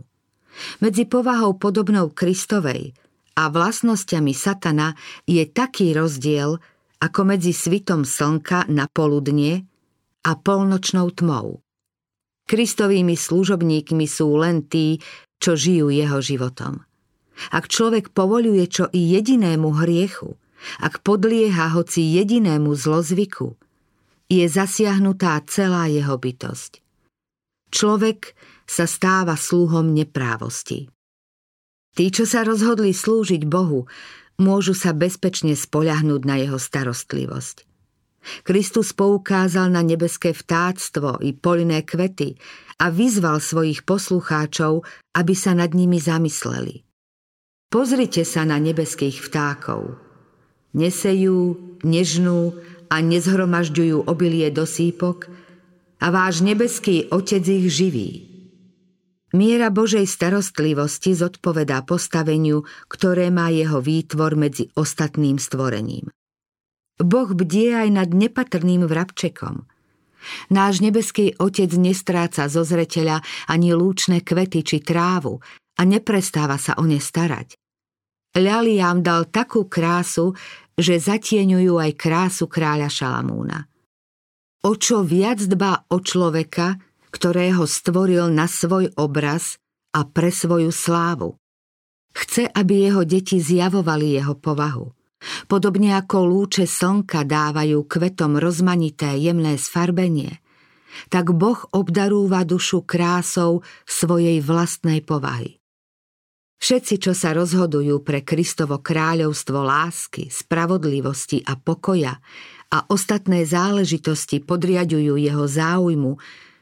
Medzi 0.83 1.07
povahou 1.07 1.55
podobnou 1.55 2.11
Kristovej 2.11 2.91
a 3.39 3.47
vlastnosťami 3.47 4.35
satana 4.35 4.91
je 5.23 5.47
taký 5.47 5.95
rozdiel, 5.95 6.59
ako 6.99 7.19
medzi 7.23 7.55
svitom 7.55 8.03
slnka 8.03 8.67
na 8.67 8.91
poludnie 8.91 9.63
a 10.27 10.31
polnočnou 10.35 11.15
tmou. 11.15 11.62
Kristovými 12.43 13.15
služobníkmi 13.15 14.05
sú 14.05 14.35
len 14.35 14.67
tí, 14.67 14.99
čo 15.39 15.55
žijú 15.55 15.91
jeho 15.91 16.19
životom. 16.19 16.83
Ak 17.49 17.71
človek 17.71 18.13
povoluje 18.13 18.67
čo 18.69 18.87
i 18.93 18.99
jedinému 19.17 19.73
hriechu, 19.83 20.37
ak 20.79 21.03
podlieha 21.03 21.75
hoci 21.75 22.15
jedinému 22.19 22.71
zlozvyku, 22.71 23.57
je 24.31 24.45
zasiahnutá 24.47 25.39
celá 25.49 25.91
jeho 25.91 26.15
bytosť. 26.15 26.79
Človek 27.73 28.37
sa 28.69 28.85
stáva 28.87 29.35
sluhom 29.35 29.91
neprávosti. 29.91 30.87
Tí, 31.93 32.05
čo 32.09 32.25
sa 32.25 32.41
rozhodli 32.41 32.95
slúžiť 32.95 33.45
Bohu, 33.45 33.85
môžu 34.41 34.73
sa 34.73 34.95
bezpečne 34.95 35.53
spoľahnúť 35.53 36.21
na 36.25 36.41
jeho 36.41 36.57
starostlivosť. 36.57 37.72
Kristus 38.43 38.95
poukázal 38.95 39.69
na 39.69 39.85
nebeské 39.85 40.31
vtáctvo 40.31 41.21
i 41.23 41.35
poliné 41.35 41.83
kvety 41.83 42.35
a 42.81 42.89
vyzval 42.89 43.43
svojich 43.43 43.83
poslucháčov, 43.83 44.83
aby 45.13 45.33
sa 45.37 45.53
nad 45.53 45.71
nimi 45.71 46.01
zamysleli. 46.01 46.83
Pozrite 47.69 48.21
sa 48.27 48.45
na 48.45 48.61
nebeských 48.61 49.17
vtákov. 49.23 49.97
Nesejú, 50.77 51.57
nežnú 51.85 52.53
a 52.89 53.01
nezhromažďujú 53.01 54.05
obilie 54.05 54.49
do 54.53 54.65
sípok 54.69 55.29
a 55.97 56.07
váš 56.13 56.45
nebeský 56.45 57.09
Otec 57.09 57.41
ich 57.41 57.69
živí. 57.73 58.09
Miera 59.33 59.73
Božej 59.73 60.05
starostlivosti 60.05 61.17
zodpovedá 61.17 61.81
postaveniu, 61.81 62.61
ktoré 62.85 63.33
má 63.33 63.49
jeho 63.49 63.81
výtvor 63.81 64.37
medzi 64.37 64.69
ostatným 64.77 65.41
stvorením. 65.41 66.13
Boh 67.01 67.29
bdie 67.33 67.73
aj 67.73 67.89
nad 67.89 68.09
nepatrným 68.13 68.85
vrabčekom. 68.85 69.65
Náš 70.53 70.79
nebeský 70.79 71.35
Otec 71.35 71.73
nestráca 71.75 72.47
zo 72.47 72.63
zreteľa 72.63 73.19
ani 73.51 73.75
lúčne 73.75 74.23
kvety 74.23 74.63
či 74.63 74.77
trávu 74.79 75.43
a 75.75 75.81
neprestáva 75.83 76.55
sa 76.55 76.79
o 76.79 76.87
ne 76.87 77.01
starať. 77.01 77.59
Ľaliám 78.33 79.05
dal 79.05 79.29
takú 79.29 79.69
krásu, 79.69 80.33
že 80.73 80.97
zatieňujú 80.97 81.77
aj 81.77 81.91
krásu 81.93 82.45
kráľa 82.49 82.89
Šalamúna. 82.89 83.69
O 84.63 84.73
čo 84.79 85.03
viac 85.03 85.43
dbá 85.43 85.85
o 85.91 85.99
človeka, 86.01 86.79
ktorého 87.13 87.67
stvoril 87.67 88.31
na 88.33 88.49
svoj 88.49 88.89
obraz 88.97 89.61
a 89.93 90.01
pre 90.07 90.33
svoju 90.33 90.73
slávu. 90.73 91.37
Chce, 92.13 92.49
aby 92.49 92.89
jeho 92.89 93.05
deti 93.05 93.37
zjavovali 93.37 94.17
jeho 94.17 94.33
povahu. 94.33 95.02
Podobne 95.47 95.95
ako 95.95 96.27
lúče 96.27 96.67
slnka 96.67 97.23
dávajú 97.23 97.83
kvetom 97.87 98.39
rozmanité 98.39 99.15
jemné 99.19 99.55
sfarbenie, 99.55 100.43
tak 101.09 101.33
Boh 101.33 101.57
obdarúva 101.73 102.45
dušu 102.45 102.85
krásou 102.85 103.65
svojej 103.87 104.43
vlastnej 104.43 105.01
povahy. 105.01 105.57
Všetci, 106.63 106.95
čo 106.95 107.11
sa 107.11 107.35
rozhodujú 107.35 107.99
pre 108.07 108.23
Kristovo 108.23 108.79
kráľovstvo 108.79 109.67
lásky, 109.67 110.31
spravodlivosti 110.31 111.43
a 111.43 111.59
pokoja 111.59 112.23
a 112.71 112.87
ostatné 112.87 113.43
záležitosti 113.43 114.39
podriadujú 114.39 115.19
jeho 115.19 115.43
záujmu, 115.43 116.15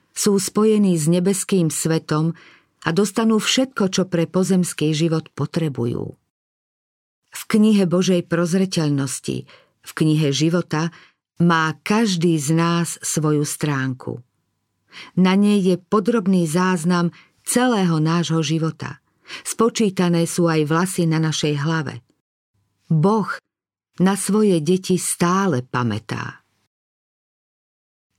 sú 0.09 0.41
spojení 0.41 0.97
s 0.97 1.05
nebeským 1.05 1.69
svetom 1.69 2.33
a 2.81 2.89
dostanú 2.89 3.37
všetko, 3.37 3.93
čo 3.93 4.03
pre 4.09 4.25
pozemský 4.25 4.89
život 4.97 5.29
potrebujú. 5.37 6.17
V 7.41 7.57
knihe 7.57 7.89
Božej 7.89 8.27
prozreteľnosti, 8.29 9.37
v 9.81 9.91
knihe 9.97 10.29
života, 10.29 10.93
má 11.41 11.73
každý 11.81 12.37
z 12.37 12.53
nás 12.53 13.01
svoju 13.01 13.41
stránku. 13.41 14.21
Na 15.17 15.33
nej 15.33 15.57
je 15.57 15.75
podrobný 15.81 16.45
záznam 16.45 17.09
celého 17.41 17.97
nášho 17.97 18.45
života– 18.45 18.97
Spočítané 19.41 20.27
sú 20.27 20.51
aj 20.51 20.67
vlasy 20.67 21.07
na 21.07 21.17
našej 21.23 21.55
hlave. 21.63 22.03
Boh 22.91 23.31
na 24.03 24.19
svoje 24.19 24.59
deti 24.59 24.99
stále 24.99 25.63
pamätá. 25.63 26.43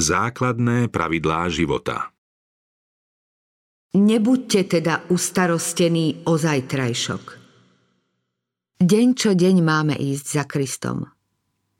Základné 0.01 0.89
pravidlá 0.89 1.53
života 1.53 2.11
Nebuďte 3.93 4.81
teda 4.81 5.05
ustarostení 5.13 6.25
o 6.25 6.41
zajtrajšok. 6.41 7.42
Deň 8.83 9.15
čo 9.15 9.31
deň 9.39 9.63
máme 9.63 9.95
ísť 9.95 10.27
za 10.27 10.43
Kristom. 10.43 11.07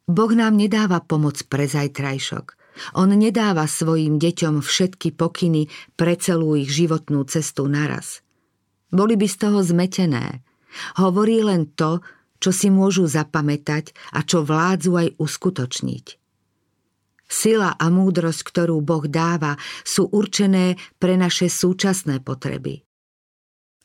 Boh 0.07 0.33
nám 0.39 0.55
nedáva 0.55 1.03
pomoc 1.03 1.35
pre 1.51 1.67
zajtrajšok. 1.67 2.55
On 2.95 3.11
nedáva 3.11 3.67
svojim 3.67 4.23
deťom 4.23 4.63
všetky 4.63 5.11
pokyny 5.11 5.67
pre 5.99 6.15
celú 6.15 6.55
ich 6.55 6.71
životnú 6.71 7.27
cestu 7.27 7.67
naraz. 7.67 8.23
Boli 8.95 9.19
by 9.19 9.27
z 9.27 9.35
toho 9.35 9.67
zmetené. 9.67 10.47
Hovorí 10.95 11.43
len 11.43 11.75
to, 11.75 12.07
čo 12.39 12.55
si 12.55 12.71
môžu 12.71 13.11
zapamätať 13.11 14.15
a 14.15 14.23
čo 14.23 14.47
vládzu 14.47 14.95
aj 14.95 15.09
uskutočniť. 15.19 16.07
Sila 17.27 17.75
a 17.83 17.87
múdrosť, 17.91 18.47
ktorú 18.47 18.79
Boh 18.79 19.11
dáva, 19.11 19.59
sú 19.83 20.07
určené 20.07 20.79
pre 21.03 21.19
naše 21.19 21.51
súčasné 21.51 22.23
potreby. 22.23 22.87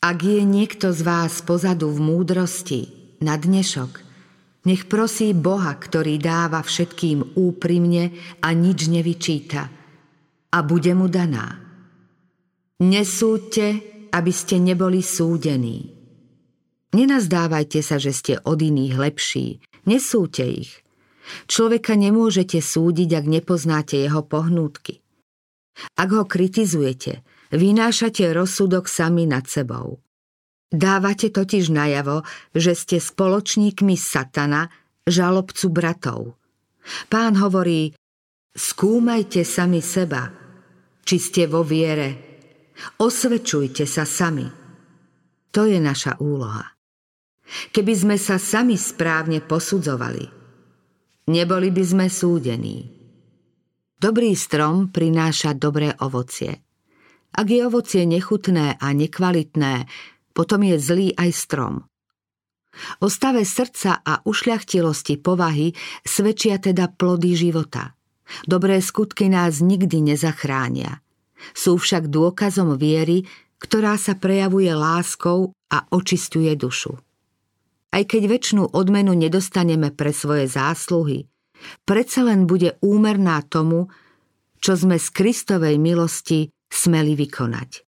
Ak 0.05 0.21
je 0.21 0.45
niekto 0.45 0.93
z 0.93 1.01
vás 1.01 1.41
pozadu 1.41 1.89
v 1.89 1.97
múdrosti, 1.97 2.96
na 3.23 3.35
dnešok, 3.35 3.91
nech 4.67 4.85
prosí 4.91 5.31
Boha, 5.31 5.73
ktorý 5.77 6.19
dáva 6.19 6.59
všetkým 6.59 7.39
úprimne 7.39 8.11
a 8.43 8.51
nič 8.51 8.91
nevyčíta, 8.91 9.71
a 10.47 10.57
bude 10.63 10.91
mu 10.95 11.11
daná. 11.11 11.59
Nesúďte 12.83 13.97
aby 14.11 14.31
ste 14.31 14.57
neboli 14.57 15.03
súdení. 15.03 15.93
Nenazdávajte 16.95 17.79
sa, 17.83 17.99
že 17.99 18.15
ste 18.15 18.33
od 18.41 18.57
iných 18.57 18.95
lepší. 18.95 19.61
Nesúďte 19.85 20.45
ich. 20.47 20.71
Človeka 21.51 21.99
nemôžete 21.99 22.63
súdiť, 22.63 23.09
ak 23.11 23.25
nepoznáte 23.27 23.99
jeho 23.99 24.23
pohnútky. 24.23 25.03
Ak 25.99 26.09
ho 26.15 26.23
kritizujete, 26.23 27.21
vynášate 27.53 28.31
rozsudok 28.31 28.87
sami 28.87 29.27
nad 29.27 29.45
sebou. 29.45 29.99
Dávate 30.67 31.31
totiž 31.31 31.71
najavo, 31.71 32.27
že 32.51 32.75
ste 32.75 32.97
spoločníkmi 32.99 33.95
satana, 33.95 34.67
žalobcu 35.07 35.67
bratov. 35.71 36.35
Pán 37.07 37.39
hovorí, 37.39 37.95
skúmajte 38.51 39.47
sami 39.47 39.79
seba, 39.79 40.27
či 41.07 41.15
ste 41.19 41.47
vo 41.47 41.63
viere 41.63 42.27
Osvedčujte 42.97 43.89
sa 43.89 44.05
sami. 44.05 44.45
To 45.53 45.65
je 45.65 45.81
naša 45.81 46.21
úloha. 46.21 46.77
Keby 47.73 47.93
sme 47.95 48.17
sa 48.19 48.37
sami 48.37 48.77
správne 48.77 49.41
posudzovali, 49.41 50.25
neboli 51.31 51.69
by 51.73 51.83
sme 51.83 52.05
súdení. 52.11 52.93
Dobrý 53.97 54.37
strom 54.37 54.93
prináša 54.93 55.57
dobré 55.57 55.95
ovocie. 56.05 56.61
Ak 57.33 57.47
je 57.49 57.65
ovocie 57.65 58.05
nechutné 58.05 58.77
a 58.77 58.87
nekvalitné, 58.93 59.89
potom 60.37 60.61
je 60.61 60.77
zlý 60.77 61.07
aj 61.17 61.33
strom. 61.33 61.89
O 63.01 63.09
stave 63.09 63.41
srdca 63.41 64.05
a 64.05 64.21
ušľachtilosti 64.21 65.17
povahy 65.17 65.73
svedčia 66.05 66.61
teda 66.61 66.93
plody 66.93 67.33
života. 67.33 67.97
Dobré 68.45 68.77
skutky 68.85 69.33
nás 69.33 69.65
nikdy 69.65 70.13
nezachránia– 70.13 71.01
sú 71.53 71.77
však 71.77 72.09
dôkazom 72.09 72.75
viery, 72.75 73.25
ktorá 73.57 73.97
sa 73.97 74.17
prejavuje 74.17 74.69
láskou 74.69 75.53
a 75.73 75.77
očistuje 75.89 76.53
dušu. 76.53 76.97
Aj 77.87 78.03
keď 78.03 78.21
väčšinu 78.29 78.63
odmenu 78.75 79.15
nedostaneme 79.15 79.89
pre 79.95 80.11
svoje 80.13 80.45
zásluhy, 80.45 81.25
predsa 81.87 82.27
len 82.27 82.45
bude 82.45 82.77
úmerná 82.83 83.41
tomu, 83.47 83.89
čo 84.61 84.77
sme 84.77 84.99
z 84.99 85.07
Kristovej 85.13 85.79
milosti 85.81 86.51
smeli 86.67 87.15
vykonať. 87.15 87.86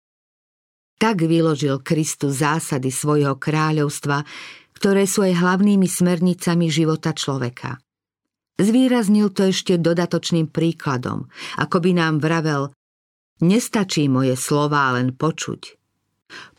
Tak 1.01 1.25
vyložil 1.25 1.81
Kristus 1.81 2.45
zásady 2.45 2.93
svojho 2.93 3.41
kráľovstva, 3.41 4.21
ktoré 4.77 5.09
sú 5.09 5.25
aj 5.25 5.33
hlavnými 5.41 5.89
smernicami 5.89 6.69
života 6.69 7.17
človeka. 7.17 7.81
Zvýraznil 8.61 9.33
to 9.33 9.49
ešte 9.49 9.81
dodatočným 9.81 10.53
príkladom, 10.53 11.25
ako 11.57 11.77
by 11.81 11.91
nám 11.97 12.21
vravel, 12.21 12.69
Nestačí 13.41 14.05
moje 14.05 14.37
slová 14.37 14.93
len 14.93 15.17
počuť. 15.17 15.73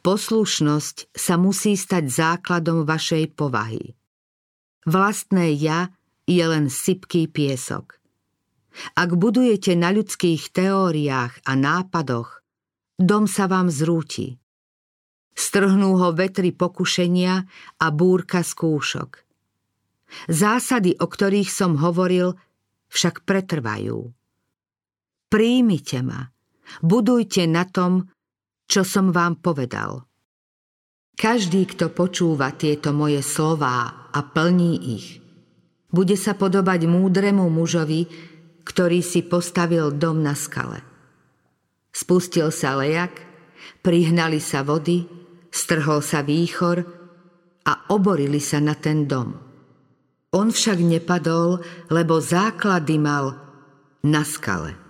Poslušnosť 0.02 1.14
sa 1.14 1.38
musí 1.38 1.78
stať 1.78 2.10
základom 2.10 2.82
vašej 2.82 3.38
povahy. 3.38 3.94
Vlastné 4.82 5.54
ja 5.62 5.94
je 6.26 6.42
len 6.42 6.66
sypký 6.66 7.30
piesok. 7.30 8.02
Ak 8.98 9.14
budujete 9.14 9.78
na 9.78 9.94
ľudských 9.94 10.50
teóriách 10.50 11.46
a 11.46 11.52
nápadoch, 11.54 12.41
dom 12.98 13.24
sa 13.28 13.48
vám 13.48 13.72
zrúti. 13.72 14.36
Strhnú 15.32 15.96
ho 15.96 16.12
vetry 16.12 16.52
pokušenia 16.52 17.34
a 17.80 17.86
búrka 17.88 18.44
skúšok. 18.44 19.24
Zásady, 20.28 21.00
o 21.00 21.08
ktorých 21.08 21.48
som 21.48 21.80
hovoril, 21.80 22.36
však 22.92 23.24
pretrvajú. 23.24 24.12
Príjmite 25.32 26.04
ma, 26.04 26.32
Budujte 26.80 27.44
na 27.44 27.68
tom, 27.68 28.08
čo 28.64 28.86
som 28.86 29.12
vám 29.12 29.42
povedal. 29.44 30.08
Každý, 31.12 31.68
kto 31.68 31.92
počúva 31.92 32.56
tieto 32.56 32.96
moje 32.96 33.20
slová 33.20 34.08
a 34.08 34.20
plní 34.24 34.72
ich, 34.96 35.20
bude 35.92 36.16
sa 36.16 36.32
podobať 36.32 36.88
múdremu 36.88 37.52
mužovi, 37.52 38.08
ktorý 38.64 39.04
si 39.04 39.20
postavil 39.20 39.92
dom 39.92 40.24
na 40.24 40.32
skale. 40.32 40.80
Spustil 41.92 42.48
sa 42.50 42.74
lejak, 42.80 43.12
prihnali 43.84 44.40
sa 44.40 44.64
vody, 44.64 45.06
strhol 45.52 46.00
sa 46.00 46.24
výchor 46.24 46.82
a 47.62 47.72
oborili 47.92 48.40
sa 48.40 48.58
na 48.58 48.74
ten 48.74 49.06
dom. 49.06 49.36
On 50.32 50.48
však 50.48 50.80
nepadol, 50.80 51.60
lebo 51.92 52.16
základy 52.18 52.96
mal 52.96 53.36
na 54.02 54.24
skale. 54.24 54.81